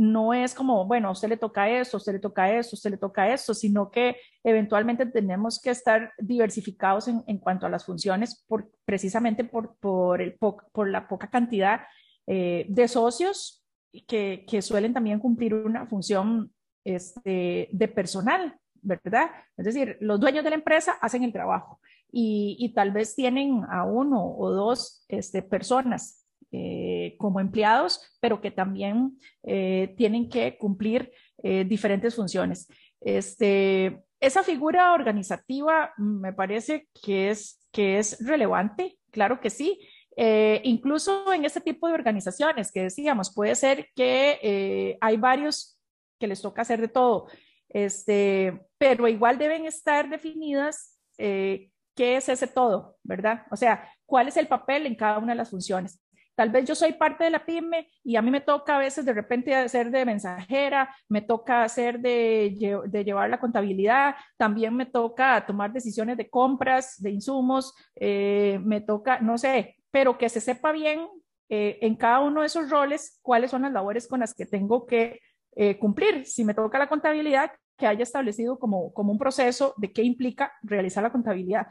no 0.00 0.32
es 0.32 0.54
como, 0.54 0.86
bueno, 0.86 1.08
a 1.08 1.10
usted 1.10 1.28
le 1.28 1.36
toca 1.36 1.68
esto, 1.68 1.96
a 1.96 1.98
usted 1.98 2.14
le 2.14 2.20
toca 2.20 2.50
esto, 2.50 2.74
a 2.74 2.88
le 2.88 2.96
toca 2.96 3.30
esto, 3.34 3.52
sino 3.52 3.90
que 3.90 4.16
eventualmente 4.42 5.04
tenemos 5.04 5.60
que 5.60 5.68
estar 5.68 6.14
diversificados 6.16 7.06
en, 7.08 7.22
en 7.26 7.36
cuanto 7.36 7.66
a 7.66 7.68
las 7.68 7.84
funciones 7.84 8.42
por, 8.48 8.70
precisamente 8.86 9.44
por, 9.44 9.76
por, 9.76 10.22
el 10.22 10.38
po 10.38 10.56
por 10.72 10.88
la 10.88 11.06
poca 11.06 11.28
cantidad 11.28 11.82
eh, 12.26 12.64
de 12.70 12.88
socios 12.88 13.62
que, 14.06 14.46
que, 14.48 14.62
suelen 14.62 14.94
también 14.94 15.18
cumplir 15.18 15.52
una 15.52 15.86
función 15.86 16.50
este, 16.82 17.68
de 17.70 17.88
personal, 17.88 18.56
¿verdad? 18.80 19.30
Es 19.58 19.66
decir, 19.66 19.98
los 20.00 20.18
dueños 20.18 20.44
de 20.44 20.50
la 20.50 20.56
empresa 20.56 20.92
hacen 21.02 21.24
el 21.24 21.32
trabajo 21.34 21.78
y, 22.10 22.56
y 22.58 22.72
tal 22.72 22.92
vez 22.92 23.14
tienen 23.14 23.64
a 23.68 23.84
uno 23.84 24.34
o 24.34 24.50
dos 24.50 25.04
este, 25.08 25.42
personas 25.42 26.19
eh, 26.52 27.14
como 27.18 27.38
empleados, 27.38 28.00
pero 28.20 28.40
que 28.40 28.50
también 28.50 29.18
eh, 29.44 29.94
tienen 29.96 30.28
que 30.28 30.58
cumplir 30.58 31.12
eh, 31.42 31.64
diferentes 31.64 32.16
funciones. 32.16 32.66
Este, 33.00 34.02
esa 34.18 34.42
figura 34.42 34.92
organizativa 34.92 35.92
me 35.96 36.32
parece 36.32 36.88
que 37.04 37.30
es, 37.30 37.66
que 37.70 37.98
es 37.98 38.26
relevante, 38.26 38.98
claro 39.12 39.40
que 39.40 39.50
sí. 39.50 39.80
Eh, 40.16 40.60
incluso 40.64 41.32
en 41.32 41.44
este 41.44 41.60
tipo 41.60 41.86
de 41.86 41.94
organizaciones 41.94 42.72
que 42.72 42.82
decíamos, 42.82 43.32
puede 43.32 43.54
ser 43.54 43.88
que 43.94 44.98
hay 45.00 45.16
varios 45.16 45.78
que 46.18 46.26
les 46.26 46.42
toca 46.42 46.62
hacer 46.62 46.80
de 46.80 46.88
todo, 46.88 47.28
este, 47.68 48.60
pero 48.76 49.06
igual 49.06 49.38
deben 49.38 49.66
estar 49.66 50.10
definidas 50.10 50.98
qué 51.16 52.16
es 52.16 52.28
ese 52.28 52.46
todo, 52.48 52.96
¿verdad? 53.02 53.46
O 53.50 53.56
sea, 53.56 53.88
cuál 54.04 54.28
es 54.28 54.36
el 54.36 54.48
papel 54.48 54.86
en 54.86 54.96
cada 54.96 55.18
una 55.18 55.32
de 55.32 55.36
las 55.36 55.50
funciones. 55.50 56.00
Tal 56.40 56.48
vez 56.48 56.64
yo 56.64 56.74
soy 56.74 56.94
parte 56.94 57.24
de 57.24 57.28
la 57.28 57.44
pyme 57.44 57.90
y 58.02 58.16
a 58.16 58.22
mí 58.22 58.30
me 58.30 58.40
toca 58.40 58.76
a 58.76 58.78
veces 58.78 59.04
de 59.04 59.12
repente 59.12 59.54
hacer 59.54 59.90
de 59.90 60.06
mensajera, 60.06 60.88
me 61.06 61.20
toca 61.20 61.64
hacer 61.64 62.00
de, 62.00 62.80
de 62.86 63.04
llevar 63.04 63.28
la 63.28 63.38
contabilidad, 63.38 64.14
también 64.38 64.74
me 64.74 64.86
toca 64.86 65.44
tomar 65.44 65.70
decisiones 65.70 66.16
de 66.16 66.30
compras, 66.30 66.94
de 67.02 67.10
insumos, 67.10 67.74
eh, 67.94 68.58
me 68.64 68.80
toca, 68.80 69.20
no 69.20 69.36
sé, 69.36 69.76
pero 69.90 70.16
que 70.16 70.30
se 70.30 70.40
sepa 70.40 70.72
bien 70.72 71.06
eh, 71.50 71.76
en 71.82 71.94
cada 71.94 72.20
uno 72.20 72.40
de 72.40 72.46
esos 72.46 72.70
roles 72.70 73.18
cuáles 73.20 73.50
son 73.50 73.60
las 73.60 73.72
labores 73.72 74.08
con 74.08 74.20
las 74.20 74.32
que 74.32 74.46
tengo 74.46 74.86
que 74.86 75.20
eh, 75.56 75.78
cumplir. 75.78 76.24
Si 76.24 76.42
me 76.46 76.54
toca 76.54 76.78
la 76.78 76.88
contabilidad, 76.88 77.52
que 77.76 77.86
haya 77.86 78.02
establecido 78.02 78.58
como, 78.58 78.94
como 78.94 79.12
un 79.12 79.18
proceso 79.18 79.74
de 79.76 79.92
qué 79.92 80.04
implica 80.04 80.54
realizar 80.62 81.02
la 81.02 81.12
contabilidad. 81.12 81.66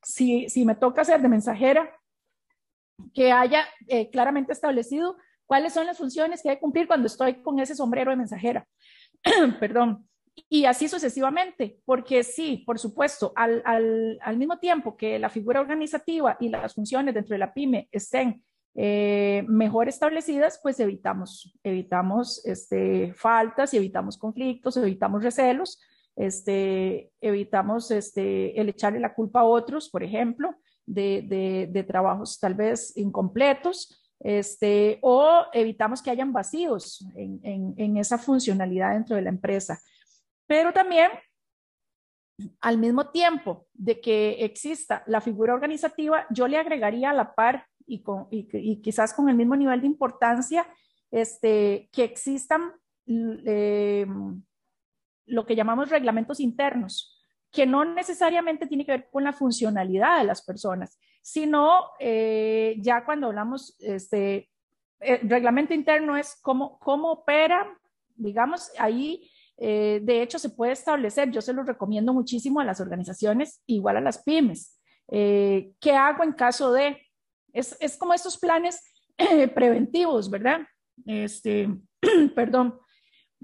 Si, 0.00 0.48
si 0.48 0.64
me 0.64 0.76
toca 0.76 1.00
hacer 1.00 1.20
de 1.20 1.28
mensajera, 1.28 1.90
que 3.14 3.32
haya 3.32 3.66
eh, 3.88 4.10
claramente 4.10 4.52
establecido 4.52 5.16
cuáles 5.46 5.72
son 5.72 5.86
las 5.86 5.98
funciones 5.98 6.42
que 6.42 6.50
hay 6.50 6.56
que 6.56 6.60
cumplir 6.60 6.86
cuando 6.86 7.06
estoy 7.06 7.42
con 7.42 7.58
ese 7.58 7.74
sombrero 7.74 8.10
de 8.10 8.16
mensajera. 8.16 8.66
Perdón. 9.60 10.08
Y 10.48 10.64
así 10.64 10.88
sucesivamente, 10.88 11.78
porque 11.84 12.24
sí, 12.24 12.62
por 12.66 12.78
supuesto, 12.78 13.32
al, 13.36 13.62
al, 13.66 14.18
al, 14.22 14.38
mismo 14.38 14.58
tiempo 14.58 14.96
que 14.96 15.18
la 15.18 15.28
figura 15.28 15.60
organizativa 15.60 16.38
y 16.40 16.48
las 16.48 16.74
funciones 16.74 17.14
dentro 17.14 17.34
de 17.34 17.38
la 17.38 17.52
pyme 17.52 17.88
estén 17.92 18.42
eh, 18.74 19.44
mejor 19.48 19.88
establecidas, 19.88 20.58
pues 20.62 20.80
evitamos, 20.80 21.54
evitamos 21.62 22.44
este, 22.46 23.12
faltas 23.12 23.74
y 23.74 23.76
evitamos 23.76 24.16
conflictos, 24.16 24.78
evitamos 24.78 25.22
recelos, 25.22 25.78
este, 26.16 27.10
evitamos 27.20 27.90
este, 27.90 28.58
el 28.58 28.70
echarle 28.70 29.00
la 29.00 29.14
culpa 29.14 29.40
a 29.40 29.44
otros, 29.44 29.90
por 29.90 30.02
ejemplo, 30.02 30.54
de, 30.86 31.68
de, 31.70 31.82
trabajos 31.84 32.38
tal 32.38 32.54
vez 32.54 32.96
incompletos, 32.96 33.98
este, 34.20 34.98
o 35.02 35.46
evitamos 35.52 36.00
que 36.00 36.10
hayan 36.10 36.32
vacíos 36.32 37.04
en, 37.16 37.74
en, 37.76 37.96
esa 37.96 38.18
funcionalidad 38.18 38.92
dentro 38.92 39.16
de 39.16 39.22
la 39.22 39.30
empresa. 39.30 39.80
Pero 40.46 40.72
también, 40.72 41.10
al 42.60 42.78
mismo 42.78 43.10
tiempo 43.10 43.66
de 43.72 44.00
que 44.00 44.44
exista 44.44 45.02
la 45.06 45.20
figura 45.20 45.54
organizativa, 45.54 46.26
yo 46.30 46.46
le 46.46 46.58
agregaría 46.58 47.10
a 47.10 47.14
la 47.14 47.34
par 47.34 47.66
y, 47.86 48.02
con, 48.02 48.28
y, 48.30 48.80
quizás 48.80 49.12
con 49.12 49.28
el 49.28 49.34
mismo 49.34 49.56
nivel 49.56 49.80
de 49.80 49.86
importancia, 49.86 50.66
este, 51.10 51.88
que 51.92 52.04
existan 52.04 52.72
eh, 53.06 54.06
lo 55.26 55.46
que 55.46 55.56
llamamos 55.56 55.90
reglamentos 55.90 56.40
internos, 56.40 57.21
que 57.52 57.66
no 57.66 57.84
necesariamente 57.84 58.66
tiene 58.66 58.84
que 58.84 58.92
ver 58.92 59.08
con 59.10 59.24
la 59.24 59.32
funcionalidad 59.32 60.18
de 60.18 60.24
las 60.24 60.42
personas, 60.42 60.98
sino 61.20 61.90
eh, 62.00 62.76
ya 62.78 63.04
cuando 63.04 63.28
hablamos, 63.28 63.76
este, 63.78 64.48
el 64.98 65.28
reglamento 65.28 65.74
interno 65.74 66.16
es 66.16 66.36
cómo, 66.40 66.78
cómo 66.78 67.12
opera, 67.12 67.78
digamos, 68.16 68.70
ahí 68.78 69.30
eh, 69.58 70.00
de 70.02 70.22
hecho 70.22 70.38
se 70.38 70.50
puede 70.50 70.72
establecer, 70.72 71.30
yo 71.30 71.42
se 71.42 71.52
lo 71.52 71.62
recomiendo 71.62 72.14
muchísimo 72.14 72.60
a 72.60 72.64
las 72.64 72.80
organizaciones, 72.80 73.62
igual 73.66 73.98
a 73.98 74.00
las 74.00 74.22
pymes, 74.22 74.80
¿qué 75.08 75.92
hago 75.94 76.24
en 76.24 76.32
caso 76.32 76.72
de? 76.72 76.98
Es, 77.52 77.76
es 77.80 77.98
como 77.98 78.14
estos 78.14 78.38
planes 78.38 78.82
preventivos, 79.54 80.30
¿verdad? 80.30 80.60
Este, 81.04 81.68
perdón, 82.34 82.80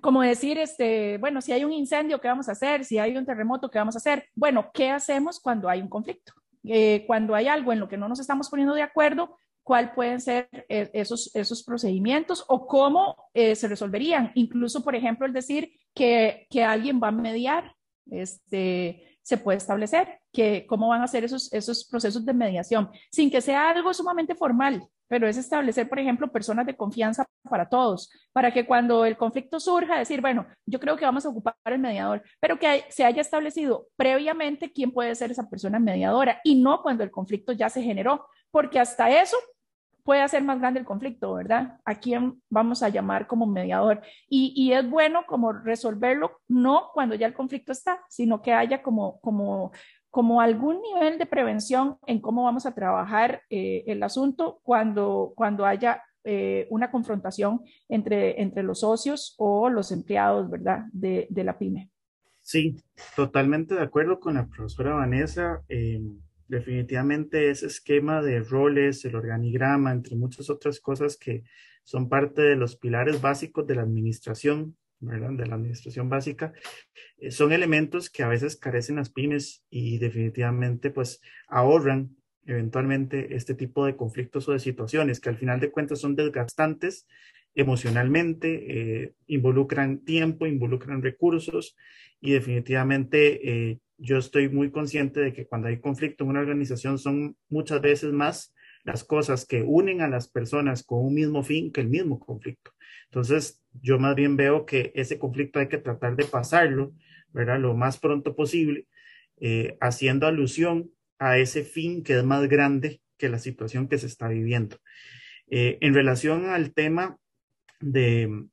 como 0.01 0.23
decir, 0.23 0.59
este, 0.59 1.19
bueno, 1.19 1.41
si 1.41 1.53
hay 1.53 1.65
un 1.65 1.73
incendio, 1.73 2.21
¿qué 2.21 2.29
vamos 2.29 2.49
a 2.49 2.53
hacer? 2.53 2.85
Si 2.85 2.99
hay 2.99 3.17
un 3.17 3.27
terremoto, 3.27 3.71
¿qué 3.71 3.79
vamos 3.79 3.97
a 3.97 3.99
hacer? 3.99 4.27
Bueno, 4.35 4.71
¿qué 4.73 4.91
hacemos 4.91 5.41
cuando 5.41 5.69
hay 5.69 5.81
un 5.81 5.89
conflicto? 5.89 6.33
Eh, 6.65 7.05
cuando 7.07 7.35
hay 7.35 7.49
algo 7.49 7.73
en 7.73 7.81
lo 7.81 7.89
que 7.89 7.97
no 7.97 8.09
nos 8.09 8.21
estamos 8.21 8.49
poniendo 8.51 8.75
de 8.75 8.83
acuerdo, 8.83 9.39
¿cuál 9.63 9.93
pueden 9.93 10.21
ser 10.21 10.49
eh, 10.69 10.91
esos, 10.93 11.35
esos 11.35 11.63
procedimientos 11.63 12.45
o 12.49 12.67
cómo 12.67 13.17
eh, 13.35 13.55
se 13.55 13.69
resolverían? 13.69 14.33
Incluso, 14.35 14.83
por 14.83 14.95
ejemplo, 14.95 15.27
el 15.27 15.33
decir 15.33 15.73
que, 15.95 16.47
que 16.51 16.65
alguien 16.65 17.01
va 17.03 17.09
a 17.09 17.13
mediar, 17.13 17.75
este, 18.11 19.18
se 19.29 19.37
puede 19.37 19.59
establecer 19.59 20.21
que 20.33 20.65
cómo 20.67 20.89
van 20.89 21.03
a 21.03 21.07
ser 21.07 21.23
esos, 21.23 21.53
esos 21.53 21.85
procesos 21.85 22.25
de 22.25 22.33
mediación, 22.33 22.89
sin 23.13 23.31
que 23.31 23.43
sea 23.43 23.69
algo 23.69 23.93
sumamente 23.93 24.35
formal, 24.35 24.89
pero 25.07 25.29
es 25.29 25.37
establecer, 25.37 25.87
por 25.87 25.99
ejemplo, 25.99 26.33
personas 26.33 26.65
de 26.65 26.75
confianza 26.75 27.27
para 27.43 27.69
todos, 27.69 28.11
para 28.33 28.55
que 28.55 28.65
cuando 28.65 29.05
el 29.05 29.19
conflicto 29.19 29.61
surja, 29.61 29.99
decir, 29.99 30.23
bueno, 30.23 30.47
yo 30.65 30.81
creo 30.81 30.97
que 30.97 31.05
vamos 31.05 31.27
a 31.27 31.29
ocupar 31.29 31.55
el 31.67 31.79
mediador, 31.79 32.23
pero 32.41 32.59
que 32.59 32.87
se 32.89 33.05
haya 33.05 33.21
establecido 33.21 33.89
previamente 33.97 34.73
quién 34.73 34.93
puede 34.93 35.15
ser 35.15 35.31
esa 35.31 35.47
persona 35.51 35.79
mediadora 35.79 36.41
y 36.43 36.63
no 36.63 36.81
cuando 36.81 37.05
el 37.05 37.11
conflicto 37.11 37.53
ya 37.53 37.69
se 37.69 37.83
generó, 37.83 38.27
porque 38.51 38.81
hasta 38.81 39.11
eso 39.11 39.37
puede 40.09 40.23
hacer 40.23 40.43
más 40.43 40.59
grande 40.59 40.81
el 40.81 40.87
conflicto, 40.87 41.35
¿verdad? 41.35 41.81
¿A 41.85 41.97
quién 41.97 42.41
vamos 42.49 42.83
a 42.83 42.89
llamar 42.89 43.27
como 43.27 43.47
mediador? 43.47 44.01
Y, 44.27 44.55
y, 44.57 44.73
es 44.73 44.89
bueno 44.89 45.25
como 45.27 45.53
resolverlo, 45.53 46.41
no 46.49 46.89
cuando 46.95 47.15
ya 47.15 47.27
el 47.27 47.35
conflicto 47.35 47.73
está, 47.73 48.01
sino 48.09 48.41
que 48.41 48.55
haya 48.55 48.83
como, 48.83 49.21
como 49.21 49.71
como 50.09 50.41
algún 50.41 50.81
nivel 50.81 51.19
de 51.19 51.27
prevención 51.27 51.99
en 52.07 52.21
cómo 52.23 52.45
vamos 52.45 52.65
a 52.65 52.75
trabajar 52.75 53.43
eh, 53.51 53.85
el 53.87 54.03
asunto 54.03 54.61
cuando, 54.63 55.35
cuando 55.37 55.67
haya 55.67 56.03
eh, 56.25 56.67
una 56.71 56.91
confrontación 56.91 57.61
entre, 57.87 58.41
entre 58.41 58.63
los 58.63 58.81
socios 58.81 59.35
o 59.37 59.69
los 59.69 59.93
empleados, 59.93 60.49
¿verdad?, 60.49 60.87
de, 60.91 61.27
de 61.29 61.45
la 61.45 61.59
pyme. 61.59 61.91
Sí, 62.41 62.77
totalmente 63.15 63.75
de 63.75 63.83
acuerdo 63.83 64.19
con 64.19 64.37
la 64.37 64.47
profesora 64.47 64.95
Vanessa. 64.95 65.63
Eh, 65.69 66.01
definitivamente 66.49 67.51
ese 67.51 67.67
esquema 67.67 68.23
de 68.23 68.41
roles, 68.41 69.05
el 69.05 69.15
organigrama, 69.15 69.93
entre 69.93 70.17
muchas 70.17 70.51
otras 70.51 70.81
cosas 70.81 71.17
que 71.17 71.45
son 71.85 72.09
parte 72.09 72.43
de 72.43 72.57
los 72.57 72.77
pilares 72.77 73.21
básicos 73.21 73.67
de 73.67 73.77
la 73.77 73.83
administración, 73.83 74.77
de 75.01 75.47
la 75.47 75.55
administración 75.55 76.09
básica, 76.09 76.53
eh, 77.19 77.31
son 77.31 77.53
elementos 77.53 78.11
que 78.11 78.23
a 78.25 78.29
veces 78.29 78.57
carecen 78.57 78.97
las 78.97 79.11
pymes 79.11 79.65
y 79.71 79.99
definitivamente 79.99 80.91
pues 80.91 81.21
ahorran 81.47 82.17
eventualmente 82.47 83.37
este 83.37 83.55
tipo 83.55 83.85
de 83.85 83.97
conflictos 83.97 84.49
o 84.49 84.53
de 84.53 84.59
situaciones 84.59 85.21
que 85.21 85.29
al 85.29 85.37
final 85.37 85.61
de 85.61 85.71
cuentas 85.71 86.01
son 86.01 86.17
desgastantes 86.17 87.07
emocionalmente, 87.59 89.03
eh, 89.03 89.15
involucran 89.27 90.05
tiempo, 90.05 90.47
involucran 90.47 91.03
recursos 91.03 91.77
y 92.21 92.31
definitivamente 92.31 93.71
eh, 93.71 93.81
yo 93.97 94.17
estoy 94.17 94.49
muy 94.49 94.71
consciente 94.71 95.19
de 95.19 95.33
que 95.33 95.45
cuando 95.45 95.67
hay 95.67 95.81
conflicto 95.81 96.23
en 96.23 96.31
una 96.31 96.41
organización 96.41 96.99
son 96.99 97.37
muchas 97.49 97.81
veces 97.81 98.13
más 98.13 98.55
las 98.85 99.03
cosas 99.03 99.45
que 99.45 99.63
unen 99.63 100.03
a 100.03 100.09
las 100.09 100.29
personas 100.29 100.85
con 100.85 101.05
un 101.05 101.15
mismo 101.15 101.43
fin 101.43 101.73
que 101.73 101.81
el 101.81 101.89
mismo 101.89 102.21
conflicto. 102.21 102.71
Entonces, 103.07 103.61
yo 103.83 103.99
más 103.99 104.15
bien 104.15 104.37
veo 104.37 104.65
que 104.65 104.93
ese 104.95 105.19
conflicto 105.19 105.59
hay 105.59 105.67
que 105.67 105.79
tratar 105.79 106.15
de 106.15 106.27
pasarlo, 106.27 106.93
¿verdad? 107.33 107.59
Lo 107.59 107.75
más 107.75 107.99
pronto 107.99 108.37
posible, 108.37 108.87
eh, 109.41 109.77
haciendo 109.81 110.29
alusión 110.29 110.93
a 111.19 111.39
ese 111.39 111.65
fin 111.65 112.05
que 112.05 112.17
es 112.17 112.23
más 112.23 112.49
grande 112.49 113.01
que 113.17 113.29
la 113.29 113.41
situación 113.41 113.89
que 113.89 113.99
se 113.99 114.07
está 114.07 114.29
viviendo. 114.29 114.77
En 115.51 115.95
relación 115.95 116.45
al 116.45 116.75
tema 116.75 117.19
de, 117.81 118.47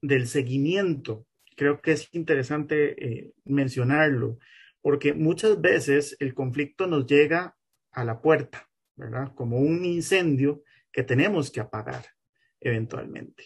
del 0.00 0.26
seguimiento, 0.26 1.26
creo 1.56 1.80
que 1.80 1.92
es 1.92 2.08
interesante 2.12 3.04
eh, 3.04 3.32
mencionarlo, 3.44 4.38
porque 4.80 5.14
muchas 5.14 5.60
veces 5.60 6.16
el 6.18 6.34
conflicto 6.34 6.86
nos 6.86 7.06
llega 7.06 7.56
a 7.92 8.04
la 8.04 8.20
puerta, 8.20 8.68
¿verdad? 8.96 9.32
Como 9.34 9.58
un 9.58 9.84
incendio 9.84 10.62
que 10.90 11.02
tenemos 11.02 11.50
que 11.50 11.60
apagar 11.60 12.04
eventualmente. 12.60 13.44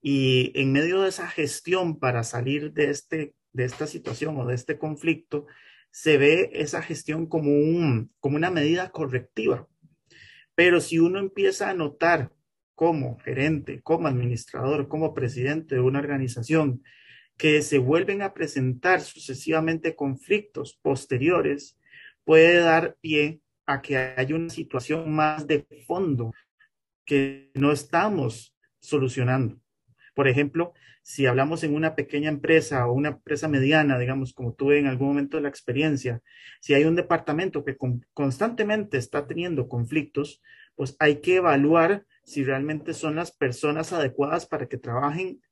Y 0.00 0.52
en 0.54 0.72
medio 0.72 1.02
de 1.02 1.10
esa 1.10 1.28
gestión 1.28 1.98
para 1.98 2.24
salir 2.24 2.72
de, 2.72 2.90
este, 2.90 3.34
de 3.52 3.64
esta 3.64 3.86
situación 3.86 4.38
o 4.38 4.46
de 4.46 4.54
este 4.54 4.78
conflicto, 4.78 5.46
se 5.90 6.18
ve 6.18 6.50
esa 6.54 6.82
gestión 6.82 7.26
como, 7.26 7.50
un, 7.50 8.12
como 8.20 8.36
una 8.36 8.50
medida 8.50 8.90
correctiva. 8.90 9.68
Pero 10.54 10.80
si 10.80 10.98
uno 10.98 11.18
empieza 11.18 11.68
a 11.68 11.74
notar 11.74 12.32
como 12.80 13.18
gerente, 13.18 13.82
como 13.82 14.08
administrador, 14.08 14.88
como 14.88 15.12
presidente 15.12 15.74
de 15.74 15.82
una 15.82 15.98
organización, 15.98 16.82
que 17.36 17.60
se 17.60 17.76
vuelven 17.76 18.22
a 18.22 18.32
presentar 18.32 19.02
sucesivamente 19.02 19.94
conflictos 19.94 20.78
posteriores, 20.80 21.78
puede 22.24 22.56
dar 22.56 22.96
pie 23.02 23.42
a 23.66 23.82
que 23.82 23.98
haya 23.98 24.34
una 24.34 24.48
situación 24.48 25.12
más 25.12 25.46
de 25.46 25.66
fondo 25.86 26.32
que 27.04 27.50
no 27.52 27.70
estamos 27.70 28.56
solucionando. 28.80 29.60
Por 30.14 30.26
ejemplo, 30.26 30.72
si 31.02 31.26
hablamos 31.26 31.62
en 31.64 31.74
una 31.74 31.94
pequeña 31.94 32.30
empresa 32.30 32.86
o 32.86 32.94
una 32.94 33.10
empresa 33.10 33.46
mediana, 33.46 33.98
digamos, 33.98 34.32
como 34.32 34.54
tuve 34.54 34.78
en 34.78 34.86
algún 34.86 35.08
momento 35.08 35.36
de 35.36 35.42
la 35.42 35.50
experiencia, 35.50 36.22
si 36.62 36.72
hay 36.72 36.84
un 36.84 36.96
departamento 36.96 37.62
que 37.62 37.76
constantemente 38.14 38.96
está 38.96 39.26
teniendo 39.26 39.68
conflictos, 39.68 40.40
pues 40.76 40.96
hay 40.98 41.16
que 41.16 41.36
evaluar 41.36 42.06
si 42.30 42.44
realmente 42.44 42.94
son 42.94 43.16
las 43.16 43.32
personas 43.32 43.92
adecuadas 43.92 44.46
para 44.46 44.66
que 44.66 44.78
trabajen 44.78 45.42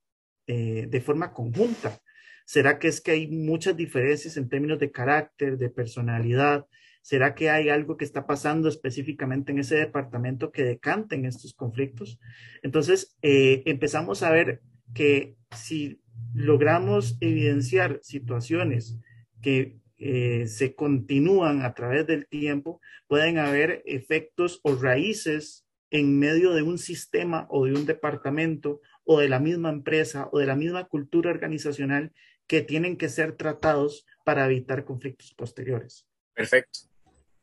eh, 0.47 0.87
de 0.89 1.01
forma 1.01 1.33
conjunta. 1.33 1.99
¿Será 2.47 2.79
que 2.79 2.87
es 2.87 3.01
que 3.01 3.11
hay 3.11 3.27
muchas 3.27 3.77
diferencias 3.77 4.37
en 4.37 4.49
términos 4.49 4.79
de 4.79 4.93
carácter, 4.93 5.59
de 5.59 5.71
personalidad? 5.71 6.67
¿Será 7.03 7.35
que 7.35 7.51
hay 7.51 7.69
algo 7.69 7.97
que 7.97 8.05
está 8.05 8.27
pasando 8.27 8.69
específicamente 8.69 9.51
en 9.51 9.59
ese 9.59 9.75
departamento 9.75 10.53
que 10.53 10.63
decante 10.63 11.17
en 11.17 11.25
estos 11.25 11.53
conflictos? 11.53 12.21
Entonces, 12.63 13.17
eh, 13.23 13.65
empezamos 13.67 14.23
a 14.23 14.31
ver 14.31 14.61
que 14.95 15.35
si 15.51 16.01
logramos 16.33 17.19
evidenciar 17.21 17.99
situaciones 18.03 19.01
que 19.43 19.79
eh, 19.99 20.47
se 20.47 20.77
continúan 20.77 21.63
a 21.63 21.75
través 21.75 22.07
del 22.07 22.29
tiempo, 22.29 22.81
pueden 23.09 23.39
haber 23.39 23.83
efectos 23.85 24.61
o 24.63 24.77
raíces 24.77 25.68
en 25.91 26.19
medio 26.19 26.53
de 26.53 26.63
un 26.63 26.79
sistema 26.79 27.47
o 27.51 27.65
de 27.67 27.73
un 27.73 27.87
departamento 27.87 28.81
o 29.05 29.21
de 29.21 29.29
la 29.29 29.41
misma 29.41 29.71
empresa 29.71 30.29
o 30.33 30.39
de 30.39 30.47
la 30.47 30.57
misma 30.57 30.85
cultura 30.85 31.31
organizacional 31.31 32.13
que 32.47 32.63
tienen 32.63 32.97
que 32.97 33.09
ser 33.09 33.37
tratados 33.37 34.07
para 34.25 34.47
evitar 34.47 34.85
conflictos 34.85 35.35
posteriores. 35.35 36.07
Perfecto 36.35 36.89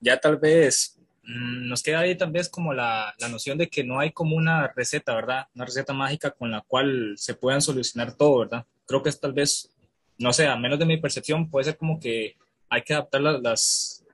ya 0.06 0.20
tal 0.20 0.38
vez 0.38 1.00
mm, 1.24 1.68
nos 1.68 1.82
queda 1.84 2.00
ahí 2.00 2.16
tal 2.16 2.32
vez 2.32 2.48
como 2.48 2.74
la, 2.74 3.14
la, 3.18 3.28
noción 3.28 3.58
de 3.58 3.68
que 3.70 3.84
no 3.84 4.00
hay 4.00 4.12
como 4.12 4.36
una 4.36 4.68
receta, 4.68 5.16
¿verdad? 5.16 5.48
Una 5.56 5.66
receta 5.66 5.94
mágica 5.94 6.32
con 6.32 6.52
la 6.52 6.62
cual 6.62 7.16
se 7.18 7.34
puedan 7.34 7.62
solucionar 7.62 8.16
todo, 8.16 8.40
¿verdad? 8.40 8.66
Creo 8.86 9.02
que 9.02 9.10
es 9.10 9.20
tal 9.20 9.34
vez, 9.34 9.72
no 10.18 10.32
sé, 10.32 10.48
a 10.48 10.56
menos 10.56 10.80
de 10.80 10.86
mi 10.86 10.98
percepción, 10.98 11.50
puede 11.50 11.66
ser 11.66 11.78
como 11.78 12.00
que 12.00 12.38
hay 12.70 12.82
que 12.84 12.94
adaptar 12.94 13.22
las, 13.22 14.05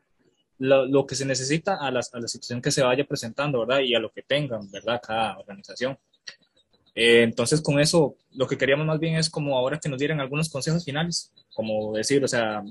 lo, 0.61 0.85
lo, 0.85 1.07
que 1.07 1.15
se 1.15 1.25
necesita 1.25 1.75
a, 1.75 1.89
las, 1.89 2.13
a 2.13 2.19
la 2.19 2.27
situación 2.27 2.61
que 2.61 2.69
se 2.69 2.83
vaya 2.83 3.03
presentando, 3.03 3.61
¿verdad? 3.61 3.79
Y 3.79 3.95
a 3.95 3.99
lo 3.99 4.11
que 4.11 4.21
tengan, 4.21 4.69
¿verdad? 4.69 5.01
Cada 5.01 5.39
organización. 5.39 5.97
Eh, 6.93 7.23
entonces, 7.23 7.61
con 7.61 7.79
eso, 7.79 8.15
lo 8.31 8.47
que 8.47 8.57
queríamos 8.57 8.85
más 8.85 8.99
bien 8.99 9.15
es 9.15 9.27
como 9.29 9.57
ahora 9.57 9.79
que 9.79 9.89
nos 9.89 9.97
dieran 9.97 10.19
algunos 10.19 10.49
consejos 10.49 10.85
finales, 10.85 11.33
como 11.55 11.93
decir, 11.93 12.23
o 12.23 12.27
sea, 12.27 12.63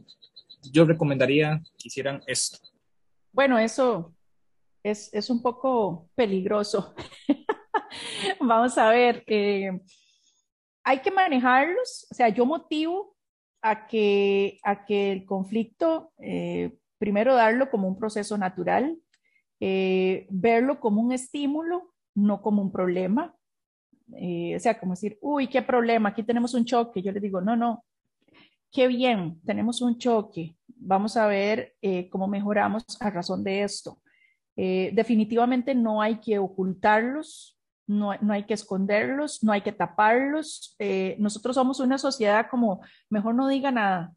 yo 0.70 0.84
recomendaría 0.84 1.60
que 1.76 1.88
hicieran 1.88 2.22
esto. 2.28 2.58
Bueno, 3.32 3.58
eso 3.58 4.14
es, 4.84 5.12
es 5.12 5.28
un 5.28 5.42
poco 5.42 6.08
peligroso. 6.14 6.94
Vamos 8.40 8.78
a 8.78 8.90
ver, 8.90 9.24
eh, 9.26 9.80
hay 10.84 11.00
que 11.00 11.10
manejarlos, 11.10 12.06
o 12.08 12.14
sea, 12.14 12.28
yo 12.28 12.46
motivo 12.46 13.16
a 13.62 13.88
que, 13.88 14.60
a 14.62 14.84
que 14.84 15.10
el 15.10 15.24
conflicto, 15.24 16.12
eh, 16.18 16.72
primero 17.00 17.34
darlo 17.34 17.70
como 17.70 17.88
un 17.88 17.98
proceso 17.98 18.38
natural, 18.38 18.96
eh, 19.58 20.28
verlo 20.30 20.78
como 20.78 21.00
un 21.00 21.12
estímulo, 21.12 21.92
no 22.14 22.42
como 22.42 22.62
un 22.62 22.70
problema. 22.70 23.34
o 24.12 24.58
sea, 24.58 24.78
como 24.78 24.92
decir, 24.92 25.18
uy, 25.20 25.48
qué 25.48 25.62
problema, 25.62 26.10
aquí 26.10 26.22
tenemos 26.22 26.54
un 26.54 26.64
choque. 26.64 27.02
Yo 27.02 27.10
le 27.12 27.20
digo, 27.20 27.40
no, 27.40 27.56
no, 27.56 27.84
qué 28.70 28.86
bien, 28.86 29.40
tenemos 29.46 29.80
un 29.80 29.98
choque, 29.98 30.56
vamos 30.66 31.16
a 31.16 31.26
ver 31.26 31.74
cómo 32.10 32.28
mejoramos 32.28 32.84
a 33.00 33.10
razón 33.10 33.42
de 33.44 33.62
esto. 33.62 34.00
definitivamente 34.56 35.74
no 35.74 36.02
hay 36.02 36.20
que 36.20 36.38
ocultarlos, 36.38 37.60
no, 37.90 38.32
hay 38.32 38.44
que 38.44 38.54
esconderlos, 38.54 39.42
no 39.42 39.52
hay 39.52 39.62
que 39.62 39.72
taparlos. 39.72 40.76
Eh, 40.78 41.16
nosotros 41.18 41.56
somos 41.56 41.80
una 41.80 41.98
sociedad 41.98 42.46
como, 42.48 42.80
mejor 43.08 43.34
no 43.34 43.48
diga 43.48 43.70
nada. 43.70 44.14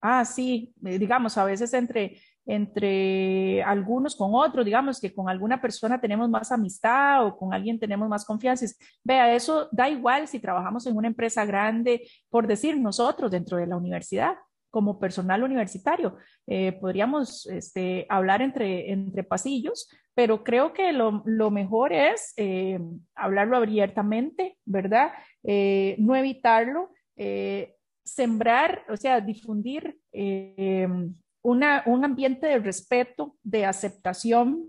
Ah, 0.00 0.24
sí, 0.24 0.72
eh, 0.84 0.98
digamos, 0.98 1.36
a 1.36 1.44
veces 1.44 1.74
entre, 1.74 2.18
entre 2.46 3.62
algunos 3.62 4.16
con 4.16 4.30
otros, 4.34 4.64
digamos 4.64 4.98
que 4.98 5.12
con 5.12 5.28
alguna 5.28 5.60
persona 5.60 6.00
tenemos 6.00 6.30
más 6.30 6.50
amistad 6.52 7.26
o 7.26 7.36
con 7.36 7.52
alguien 7.52 7.78
tenemos 7.78 8.08
más 8.08 8.24
confianza. 8.24 8.64
Vea, 9.04 9.34
eso 9.34 9.68
da 9.72 9.90
igual 9.90 10.26
si 10.26 10.38
trabajamos 10.40 10.86
en 10.86 10.96
una 10.96 11.08
empresa 11.08 11.44
grande, 11.44 12.08
por 12.30 12.46
decir 12.46 12.78
nosotros 12.80 13.30
dentro 13.30 13.58
de 13.58 13.66
la 13.66 13.76
universidad 13.76 14.36
como 14.70 14.98
personal 14.98 15.42
universitario. 15.42 16.16
Eh, 16.46 16.72
podríamos 16.72 17.46
este, 17.46 18.06
hablar 18.08 18.40
entre, 18.40 18.92
entre 18.92 19.24
pasillos, 19.24 19.90
pero 20.14 20.44
creo 20.44 20.72
que 20.72 20.92
lo, 20.92 21.22
lo 21.26 21.50
mejor 21.50 21.92
es 21.92 22.32
eh, 22.36 22.78
hablarlo 23.14 23.56
abiertamente, 23.56 24.56
¿verdad? 24.64 25.12
No 25.98 26.14
evitarlo, 26.14 26.90
sembrar, 28.14 28.84
o 28.88 28.96
sea, 28.96 29.20
difundir 29.20 29.98
una, 31.42 31.82
un 31.86 32.04
ambiente 32.04 32.46
de 32.46 32.58
respeto, 32.58 33.36
de 33.42 33.64
aceptación, 33.64 34.68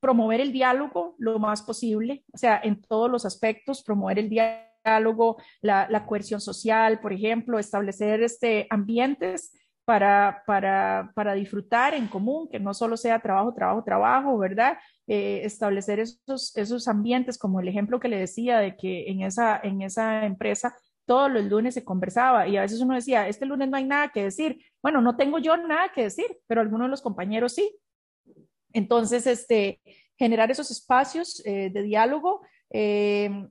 promover 0.00 0.40
el 0.40 0.52
diálogo 0.52 1.14
lo 1.18 1.38
más 1.38 1.62
posible, 1.62 2.24
o 2.32 2.38
sea, 2.38 2.60
en 2.62 2.80
todos 2.82 3.10
los 3.10 3.24
aspectos, 3.24 3.82
promover 3.82 4.18
el 4.18 4.28
diálogo 4.28 4.72
diálogo, 4.84 5.36
la, 5.60 6.06
coerción 6.06 6.40
social, 6.40 7.00
por 7.00 7.12
ejemplo, 7.12 7.58
establecer 7.58 8.22
este, 8.22 8.66
ambientes 8.70 9.52
para, 9.84 10.42
para, 10.46 11.34
disfrutar 11.34 11.94
en 11.94 12.06
común, 12.06 12.48
que 12.50 12.60
no 12.60 12.72
solo 12.72 12.96
sea 12.96 13.20
trabajo, 13.20 13.52
trabajo, 13.52 13.82
trabajo, 13.84 14.38
¿verdad? 14.38 14.78
Eh, 15.06 15.42
establecer 15.44 16.00
esos, 16.00 16.56
esos 16.56 16.88
ambientes, 16.88 17.36
como 17.36 17.60
el 17.60 17.68
ejemplo 17.68 17.98
que 17.98 18.08
le 18.08 18.18
decía 18.18 18.58
de 18.58 18.76
que 18.76 19.10
en 19.10 19.22
esa, 19.22 19.60
en 19.62 19.82
esa 19.82 20.24
empresa 20.24 20.74
todos 21.12 21.30
los 21.30 21.44
lunes 21.44 21.74
se 21.74 21.84
conversaba 21.84 22.48
y 22.48 22.56
a 22.56 22.62
veces 22.62 22.80
uno 22.80 22.94
decía, 22.94 23.28
este 23.28 23.44
lunes 23.44 23.68
no 23.68 23.76
hay 23.76 23.84
nada 23.84 24.08
que 24.08 24.22
decir. 24.22 24.64
Bueno, 24.80 25.02
no 25.02 25.14
tengo 25.14 25.38
yo 25.38 25.54
nada 25.58 25.92
que 25.94 26.04
decir, 26.04 26.38
pero 26.46 26.62
algunos 26.62 26.86
de 26.86 26.90
los 26.92 27.02
compañeros 27.02 27.52
sí. 27.52 27.70
Entonces, 28.72 29.26
este, 29.26 29.82
generar 30.16 30.50
esos 30.50 30.70
espacios 30.70 31.42
eh, 31.44 31.68
de 31.70 31.82
diálogo, 31.82 32.40
eh, 32.70 33.46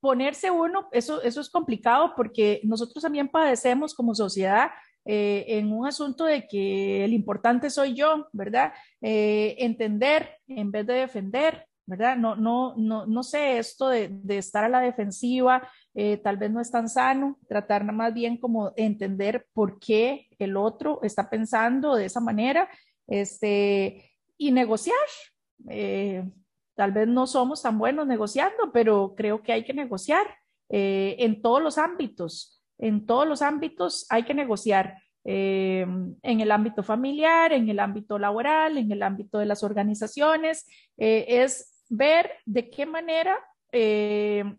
ponerse 0.00 0.50
uno, 0.50 0.88
eso, 0.90 1.22
eso 1.22 1.40
es 1.40 1.50
complicado 1.50 2.14
porque 2.16 2.60
nosotros 2.64 3.00
también 3.00 3.28
padecemos 3.28 3.94
como 3.94 4.12
sociedad 4.16 4.72
eh, 5.04 5.44
en 5.46 5.72
un 5.72 5.86
asunto 5.86 6.24
de 6.24 6.48
que 6.48 7.04
el 7.04 7.12
importante 7.12 7.70
soy 7.70 7.94
yo, 7.94 8.26
¿verdad? 8.32 8.72
Eh, 9.00 9.54
entender 9.58 10.40
en 10.48 10.72
vez 10.72 10.84
de 10.84 10.94
defender, 10.94 11.64
¿verdad? 11.86 12.16
No, 12.16 12.36
no, 12.36 12.74
no, 12.76 13.06
no 13.06 13.22
sé, 13.22 13.58
esto 13.58 13.88
de, 13.88 14.08
de 14.10 14.38
estar 14.38 14.64
a 14.64 14.68
la 14.68 14.80
defensiva 14.80 15.68
eh, 15.94 16.16
tal 16.18 16.38
vez 16.38 16.50
no 16.50 16.60
es 16.60 16.70
tan 16.70 16.88
sano, 16.88 17.38
tratar 17.48 17.84
más 17.84 18.14
bien 18.14 18.38
como 18.38 18.72
entender 18.76 19.46
por 19.52 19.78
qué 19.78 20.28
el 20.38 20.56
otro 20.56 21.00
está 21.02 21.28
pensando 21.28 21.94
de 21.94 22.06
esa 22.06 22.20
manera, 22.20 22.68
este, 23.06 24.10
y 24.38 24.52
negociar. 24.52 24.96
Tal 26.74 26.92
vez 26.92 27.06
no 27.06 27.26
somos 27.26 27.62
tan 27.62 27.78
buenos 27.78 28.06
negociando, 28.06 28.72
pero 28.72 29.14
creo 29.14 29.42
que 29.42 29.52
hay 29.52 29.64
que 29.64 29.74
negociar 29.74 30.26
eh, 30.70 31.16
en 31.18 31.42
todos 31.42 31.62
los 31.62 31.78
ámbitos. 31.78 32.62
En 32.78 33.06
todos 33.06 33.26
los 33.26 33.42
ámbitos 33.42 34.06
hay 34.08 34.24
que 34.24 34.34
negociar. 34.34 34.98
Eh, 35.24 35.86
en 36.22 36.40
el 36.40 36.50
ámbito 36.50 36.82
familiar, 36.82 37.52
en 37.52 37.68
el 37.68 37.78
ámbito 37.78 38.18
laboral, 38.18 38.76
en 38.76 38.90
el 38.90 39.04
ámbito 39.04 39.38
de 39.38 39.46
las 39.46 39.62
organizaciones, 39.62 40.66
eh, 40.96 41.26
es 41.28 41.71
ver 41.94 42.32
de 42.46 42.70
qué 42.70 42.86
manera, 42.86 43.38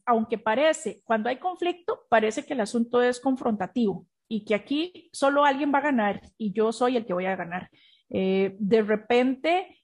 aunque 0.05 0.37
parece, 0.37 1.01
cuando 1.03 1.29
hay 1.29 1.37
conflicto, 1.37 2.05
parece 2.09 2.45
que 2.45 2.53
el 2.53 2.61
asunto 2.61 3.01
es 3.01 3.19
confrontativo 3.19 4.07
y 4.27 4.45
que 4.45 4.55
aquí 4.55 5.09
solo 5.13 5.45
alguien 5.45 5.71
va 5.73 5.79
a 5.79 5.89
ganar 5.91 6.21
y 6.37 6.51
yo 6.53 6.71
soy 6.71 6.97
el 6.97 7.05
que 7.05 7.13
voy 7.13 7.25
a 7.25 7.35
ganar. 7.35 7.69
de 8.09 8.81
repente 8.81 9.83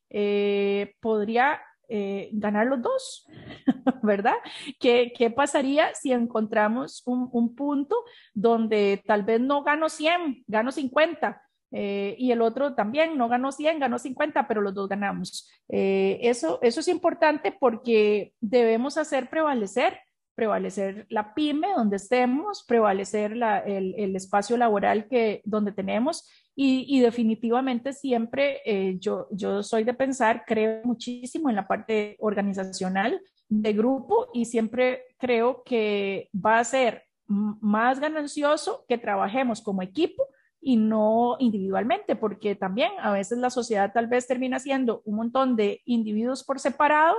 podría 1.00 1.60
eh, 1.92 2.30
ganar 2.34 2.68
los 2.68 2.84
dos, 2.84 3.26
¿verdad? 4.04 4.36
¿Qué, 4.80 5.12
¿Qué, 5.18 5.32
pasaría 5.32 5.92
si 5.96 6.12
encontramos 6.12 7.02
un, 7.08 7.28
un, 7.32 7.56
punto 7.56 8.04
donde 8.36 9.02
tal 9.08 9.24
vez 9.24 9.42
no 9.42 9.64
gano 9.64 9.90
100, 9.90 10.44
gano 10.46 10.72
50? 10.72 11.42
Eh, 11.72 12.16
y 12.18 12.32
el 12.32 12.42
otro 12.42 12.74
también 12.74 13.18
no 13.18 13.30
ganó 13.30 13.52
100, 13.52 13.80
ganó 13.80 14.00
50, 14.00 14.48
pero 14.48 14.62
los 14.62 14.74
dos 14.74 14.90
ganamos. 14.90 15.50
Eh, 15.70 16.20
eso, 16.24 16.60
eso 16.62 16.80
es 16.80 16.88
importante 16.88 17.56
porque 17.58 18.34
debemos 18.40 18.98
hacer 18.98 19.30
prevalecer 19.30 20.00
prevalecer 20.40 21.06
la 21.10 21.34
pyme 21.34 21.68
donde 21.76 21.98
estemos, 21.98 22.64
prevalecer 22.66 23.36
la, 23.36 23.60
el, 23.60 23.94
el, 23.98 24.16
espacio 24.16 24.56
laboral 24.56 25.10
que, 25.10 25.42
donde 25.44 25.74
tenemos 25.74 26.30
y, 26.56 27.00
definitivamente 27.00 27.92
siempre 27.94 28.62
eh, 28.66 28.98
yo, 29.00 29.28
yo 29.32 29.64
soy 29.64 29.84
de 29.84 29.94
pensar, 29.94 30.44
creo 30.46 30.82
muchísimo 30.86 31.50
en 31.50 31.58
la 31.58 31.68
parte 31.68 32.16
organizacional 32.20 33.22
de 33.50 33.74
grupo 33.74 34.30
y 34.34 34.46
siempre 34.46 35.04
creo 35.18 35.64
que 35.64 36.30
va 36.34 36.60
a 36.60 36.64
ser 36.64 37.04
más 37.28 38.00
ganancioso 38.00 38.86
que 38.88 38.98
trabajemos 38.98 39.62
como 39.62 39.82
equipo 39.82 40.24
y 40.62 40.78
no 40.78 41.38
individualmente, 41.40 42.16
porque 42.16 42.56
también 42.56 42.92
a 43.00 43.12
veces 43.12 43.38
la 43.38 43.50
sociedad 43.50 43.92
tal 43.94 44.08
vez 44.08 44.28
termina 44.28 44.60
siendo 44.60 45.02
un 45.06 45.16
montón 45.16 45.56
de 45.56 45.82
individuos 45.86 46.44
por 46.44 46.60
separado, 46.60 47.16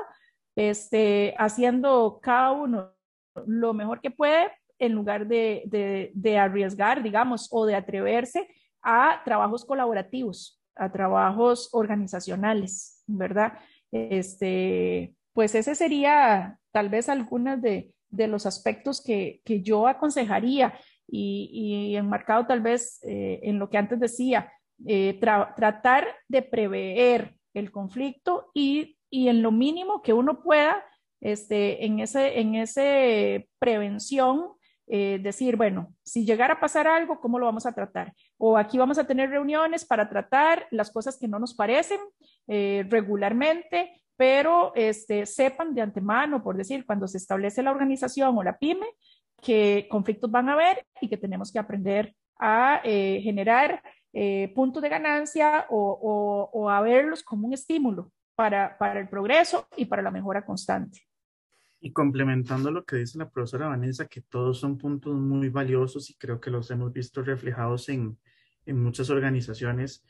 este, 0.57 1.35
haciendo 1.39 2.21
cada 2.23 2.53
uno 2.53 2.93
lo 3.47 3.73
mejor 3.73 4.01
que 4.01 4.11
puede 4.11 4.51
en 4.79 4.93
lugar 4.93 5.27
de, 5.27 6.11
de, 6.15 6.39
arriesgar, 6.39 7.03
digamos, 7.03 7.49
o 7.51 7.67
de 7.67 7.75
atreverse 7.75 8.49
a 8.83 9.21
trabajos 9.25 9.65
colaborativos, 9.65 10.61
a 10.75 10.91
trabajos 10.91 11.69
organizacionales, 11.73 13.03
¿verdad? 13.07 13.59
Este, 13.93 15.15
pues 15.35 15.55
ese 15.55 15.75
sería 15.75 16.59
tal 16.73 16.89
vez 16.89 17.11
algunos 17.11 17.61
de, 17.61 17.93
de 18.09 18.27
los 18.27 18.47
aspectos 18.47 19.03
que, 19.03 19.43
que, 19.45 19.61
yo 19.61 19.87
aconsejaría 19.87 20.75
y, 21.11 21.97
enmarcado 21.97 22.47
tal 22.47 22.61
vez 22.61 23.01
eh, 23.03 23.41
en 23.43 23.59
lo 23.59 23.69
que 23.69 23.79
antes 23.79 23.99
decía, 24.01 24.53
eh, 24.87 25.19
tratar 25.21 26.07
de 26.29 26.43
prever 26.43 27.35
el 27.53 27.71
conflicto 27.71 28.51
y, 28.55 28.97
y, 29.11 29.29
en 29.29 29.43
lo 29.43 29.53
mínimo 29.53 30.03
que 30.03 30.13
uno 30.13 30.43
pueda, 30.43 30.85
este, 31.21 31.85
en, 31.85 32.01
ese, 32.01 32.41
en 32.41 32.55
ese 32.55 33.49
prevención, 33.59 34.53
eh, 34.87 35.21
decir, 35.23 35.57
bueno, 35.57 35.95
si 36.03 36.25
llegara 36.25 36.55
a 36.55 36.61
pasar 36.61 36.89
algo, 36.89 37.21
¿cómo 37.21 37.39
lo 37.39 37.47
vamos 37.47 37.67
a 37.67 37.73
tratar? 37.73 38.13
O 38.39 38.57
aquí 38.57 38.79
vamos 38.79 38.99
a 38.99 39.07
tener 39.07 39.31
reuniones 39.31 39.85
para 39.85 40.09
tratar 40.09 40.67
las 40.71 40.91
cosas 40.91 41.17
que 41.19 41.29
no 41.29 41.39
nos 41.39 41.55
parecen 41.55 42.01
regularmente, 42.49 44.01
pero 44.21 44.73
este, 44.75 45.25
sepan 45.25 45.75
de 45.75 45.81
antemano, 45.81 46.43
por 46.43 46.55
decir, 46.55 46.85
cuando 46.85 47.09
se 47.09 47.17
establece 47.17 47.63
la 47.63 47.71
organización 47.71 48.37
o 48.37 48.43
la 48.43 48.59
pyme, 48.59 48.87
que 49.41 49.87
conflictos 49.91 50.31
van 50.31 50.49
a 50.49 50.55
haber 50.55 50.87
y 51.01 51.09
que 51.09 51.17
tenemos 51.17 51.53
que 51.53 51.59
aprender 51.59 52.15
a 52.39 52.81
eh, 52.85 53.21
generar 53.23 53.83
puntos 54.57 54.83
de 54.83 54.89
ganancia 54.89 55.67
o, 55.71 56.69
a 56.69 56.81
verlos 56.81 57.23
como 57.23 57.47
un 57.47 57.55
estímulo 57.55 58.11
para, 58.35 58.77
el 58.99 59.09
progreso 59.09 59.69
y 59.77 59.85
para 59.85 60.03
la 60.03 60.11
mejora 60.11 60.45
constante. 60.45 61.07
Y 61.79 61.93
complementando 61.93 62.73
lo 62.73 62.85
que 62.85 62.97
dice 62.97 63.19
la 63.19 63.31
profesora 63.31 63.69
Vanessa, 63.69 64.09
que 64.09 64.21
todos 64.21 64.59
son 64.59 64.79
puntos 64.79 65.15
muy 65.15 65.49
valiosos 65.49 66.11
y 66.11 66.15
creo 66.15 66.41
que 66.41 66.51
los 66.51 66.73
hemos 66.73 66.93
visto 66.93 67.23
reflejados 67.23 67.89
en, 67.89 68.19
en 68.67 68.83
muchas 68.83 69.11
organizaciones. 69.11 70.05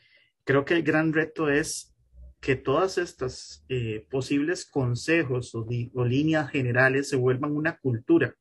Creo 0.44 0.64
que 0.64 0.72
el 0.72 0.82
gran 0.82 1.12
reto 1.12 1.50
es 1.50 1.94
que 2.40 2.56
todas 2.56 2.98
estas 2.98 3.64
eh, 3.68 4.06
posibles 4.10 4.64
consejos 4.64 5.54
o, 5.54 5.66
líneas 6.04 6.50
generales 6.50 7.08
se 7.08 7.16
vuelvan 7.16 7.54
una 7.54 7.78
cultura, 7.78 8.34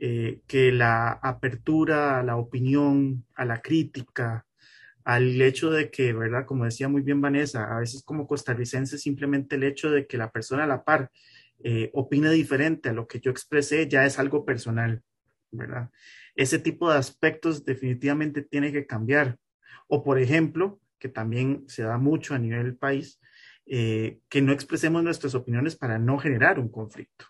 eh, 0.00 0.40
que 0.46 0.72
la 0.72 1.12
apertura 1.12 2.18
a 2.18 2.22
la 2.22 2.36
opinión, 2.36 3.26
a 3.34 3.44
la 3.44 3.60
crítica, 3.60 4.46
al 5.04 5.40
hecho 5.42 5.70
de 5.70 5.90
que, 5.90 6.12
¿verdad? 6.14 6.46
Como 6.46 6.64
decía 6.64 6.88
muy 6.88 7.02
bien 7.02 7.20
Vanessa, 7.20 7.76
a 7.76 7.80
veces 7.80 8.02
como 8.02 8.26
costarricense 8.26 8.96
simplemente 8.96 9.56
el 9.56 9.64
hecho 9.64 9.90
de 9.90 10.06
que 10.06 10.16
la 10.16 10.30
persona 10.30 10.64
a 10.64 10.66
la 10.66 10.84
par 10.84 11.10
eh, 11.62 11.90
opine 11.92 12.30
diferente 12.30 12.88
a 12.88 12.92
lo 12.94 13.06
que 13.06 13.20
yo 13.20 13.30
expresé 13.30 13.88
ya 13.88 14.06
es 14.06 14.18
algo 14.18 14.46
personal, 14.46 15.02
¿verdad? 15.50 15.90
Ese 16.34 16.58
tipo 16.58 16.90
de 16.90 16.96
aspectos 16.96 17.64
definitivamente 17.66 18.40
tiene 18.40 18.72
que 18.72 18.86
cambiar. 18.86 19.36
O 19.86 20.02
por 20.02 20.18
ejemplo, 20.18 20.80
que 20.98 21.08
también 21.08 21.64
se 21.66 21.82
da 21.82 21.98
mucho 21.98 22.34
a 22.34 22.38
nivel 22.38 22.76
país, 22.76 23.20
eh, 23.66 24.20
que 24.28 24.40
no 24.40 24.52
expresemos 24.52 25.02
nuestras 25.02 25.34
opiniones 25.34 25.76
para 25.76 25.98
no 25.98 26.16
generar 26.18 26.58
un 26.58 26.70
conflicto. 26.70 27.26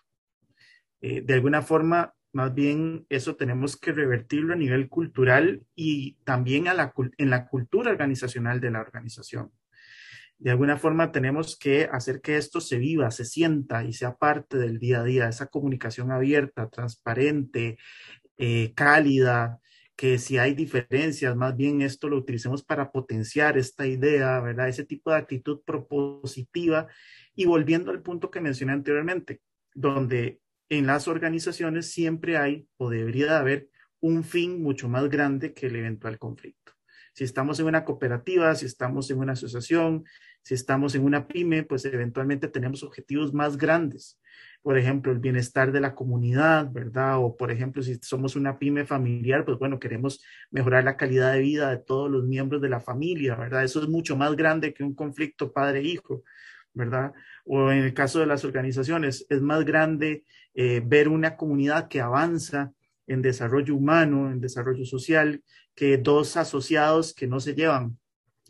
Eh, 1.01 1.21
de 1.21 1.33
alguna 1.33 1.61
forma, 1.61 2.13
más 2.33 2.53
bien 2.53 3.05
eso 3.09 3.35
tenemos 3.35 3.77
que 3.77 3.91
revertirlo 3.91 4.53
a 4.53 4.57
nivel 4.57 4.89
cultural 4.89 5.65
y 5.75 6.13
también 6.23 6.67
a 6.67 6.73
la, 6.73 6.93
en 7.17 7.29
la 7.29 7.47
cultura 7.47 7.91
organizacional 7.91 8.59
de 8.59 8.71
la 8.71 8.81
organización. 8.81 9.51
De 10.37 10.49
alguna 10.49 10.77
forma 10.77 11.11
tenemos 11.11 11.57
que 11.57 11.87
hacer 11.91 12.19
que 12.21 12.37
esto 12.37 12.61
se 12.61 12.79
viva, 12.79 13.11
se 13.11 13.25
sienta 13.25 13.83
y 13.83 13.93
sea 13.93 14.15
parte 14.15 14.57
del 14.57 14.79
día 14.79 15.01
a 15.01 15.03
día, 15.03 15.27
esa 15.27 15.47
comunicación 15.47 16.11
abierta, 16.11 16.67
transparente, 16.69 17.77
eh, 18.37 18.73
cálida, 18.73 19.59
que 19.95 20.17
si 20.17 20.39
hay 20.39 20.55
diferencias, 20.55 21.35
más 21.35 21.55
bien 21.55 21.83
esto 21.83 22.09
lo 22.09 22.17
utilicemos 22.17 22.63
para 22.63 22.91
potenciar 22.91 23.55
esta 23.55 23.85
idea, 23.85 24.39
¿verdad? 24.39 24.67
Ese 24.67 24.83
tipo 24.83 25.11
de 25.11 25.17
actitud 25.17 25.61
propositiva 25.63 26.87
y 27.35 27.45
volviendo 27.45 27.91
al 27.91 28.01
punto 28.01 28.31
que 28.31 28.41
mencioné 28.41 28.73
anteriormente, 28.73 29.41
donde 29.75 30.39
en 30.71 30.87
las 30.87 31.09
organizaciones 31.09 31.91
siempre 31.91 32.37
hay 32.37 32.65
o 32.77 32.89
debería 32.89 33.25
de 33.25 33.35
haber 33.35 33.69
un 33.99 34.23
fin 34.23 34.63
mucho 34.63 34.87
más 34.87 35.09
grande 35.09 35.53
que 35.53 35.67
el 35.67 35.75
eventual 35.75 36.17
conflicto. 36.17 36.71
Si 37.13 37.25
estamos 37.25 37.59
en 37.59 37.65
una 37.65 37.83
cooperativa, 37.83 38.55
si 38.55 38.67
estamos 38.67 39.11
en 39.11 39.19
una 39.19 39.33
asociación, 39.33 40.05
si 40.43 40.53
estamos 40.53 40.95
en 40.95 41.03
una 41.03 41.27
pyme, 41.27 41.63
pues 41.63 41.83
eventualmente 41.83 42.47
tenemos 42.47 42.83
objetivos 42.83 43.33
más 43.33 43.57
grandes. 43.57 44.17
Por 44.61 44.77
ejemplo, 44.77 45.11
el 45.11 45.19
bienestar 45.19 45.73
de 45.73 45.81
la 45.81 45.93
comunidad, 45.93 46.71
¿verdad? 46.71 47.17
O 47.17 47.35
por 47.35 47.51
ejemplo, 47.51 47.83
si 47.83 47.95
somos 48.01 48.37
una 48.37 48.57
pyme 48.57 48.85
familiar, 48.85 49.43
pues 49.43 49.57
bueno, 49.59 49.77
queremos 49.77 50.23
mejorar 50.51 50.85
la 50.85 50.95
calidad 50.95 51.33
de 51.33 51.41
vida 51.41 51.69
de 51.69 51.79
todos 51.79 52.09
los 52.09 52.23
miembros 52.23 52.61
de 52.61 52.69
la 52.69 52.79
familia, 52.79 53.35
¿verdad? 53.35 53.65
Eso 53.65 53.81
es 53.81 53.89
mucho 53.89 54.15
más 54.15 54.37
grande 54.37 54.73
que 54.73 54.85
un 54.85 54.95
conflicto 54.95 55.51
padre-hijo. 55.51 56.23
¿Verdad? 56.73 57.13
O 57.45 57.71
en 57.71 57.79
el 57.79 57.93
caso 57.93 58.19
de 58.19 58.25
las 58.25 58.43
organizaciones, 58.45 59.25
es 59.29 59.41
más 59.41 59.65
grande 59.65 60.23
eh, 60.53 60.81
ver 60.85 61.07
una 61.07 61.37
comunidad 61.37 61.87
que 61.87 62.01
avanza 62.01 62.71
en 63.07 63.21
desarrollo 63.21 63.75
humano, 63.75 64.31
en 64.31 64.39
desarrollo 64.39 64.85
social, 64.85 65.43
que 65.75 65.97
dos 65.97 66.37
asociados 66.37 67.13
que 67.13 67.27
no 67.27 67.39
se 67.39 67.53
llevan. 67.53 67.97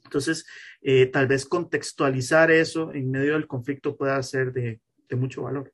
Entonces, 0.03 0.45
eh, 0.81 1.05
tal 1.07 1.27
vez 1.27 1.45
contextualizar 1.45 2.51
eso 2.51 2.93
en 2.93 3.11
medio 3.11 3.33
del 3.33 3.47
conflicto 3.47 3.95
pueda 3.95 4.21
ser 4.23 4.51
de, 4.51 4.79
mucho 5.11 5.43
valor. 5.43 5.73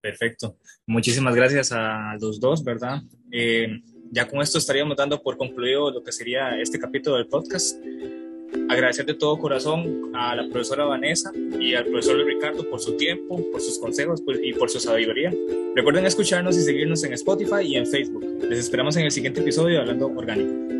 Perfecto. 0.00 0.58
Muchísimas 0.86 1.34
gracias 1.34 1.72
a 1.72 2.16
los 2.20 2.38
dos, 2.38 2.62
¿verdad? 2.62 3.02
Eh, 3.32 3.80
ya 4.10 4.28
con 4.28 4.40
esto 4.42 4.58
estaríamos 4.58 4.96
dando 4.96 5.22
por 5.22 5.38
concluido 5.38 5.90
lo 5.90 6.02
que 6.02 6.12
sería 6.12 6.60
este 6.60 6.78
capítulo 6.78 7.16
del 7.16 7.28
podcast. 7.28 7.78
Agradecer 8.68 9.06
de 9.06 9.14
todo 9.14 9.38
corazón 9.38 10.10
a 10.14 10.36
la 10.36 10.48
profesora 10.48 10.84
Vanessa 10.84 11.32
y 11.58 11.74
al 11.74 11.86
profesor 11.86 12.24
Ricardo 12.24 12.68
por 12.68 12.80
su 12.80 12.96
tiempo, 12.96 13.40
por 13.50 13.60
sus 13.60 13.78
consejos 13.78 14.22
pues, 14.22 14.38
y 14.42 14.52
por 14.52 14.68
su 14.68 14.78
sabiduría. 14.78 15.32
Recuerden 15.74 16.06
escucharnos 16.06 16.56
y 16.56 16.60
seguirnos 16.60 17.02
en 17.04 17.14
Spotify 17.14 17.62
y 17.62 17.76
en 17.76 17.86
Facebook. 17.86 18.24
Les 18.48 18.58
esperamos 18.58 18.96
en 18.96 19.04
el 19.04 19.10
siguiente 19.10 19.40
episodio 19.40 19.76
de 19.76 19.80
Hablando 19.80 20.06
Orgánico. 20.08 20.77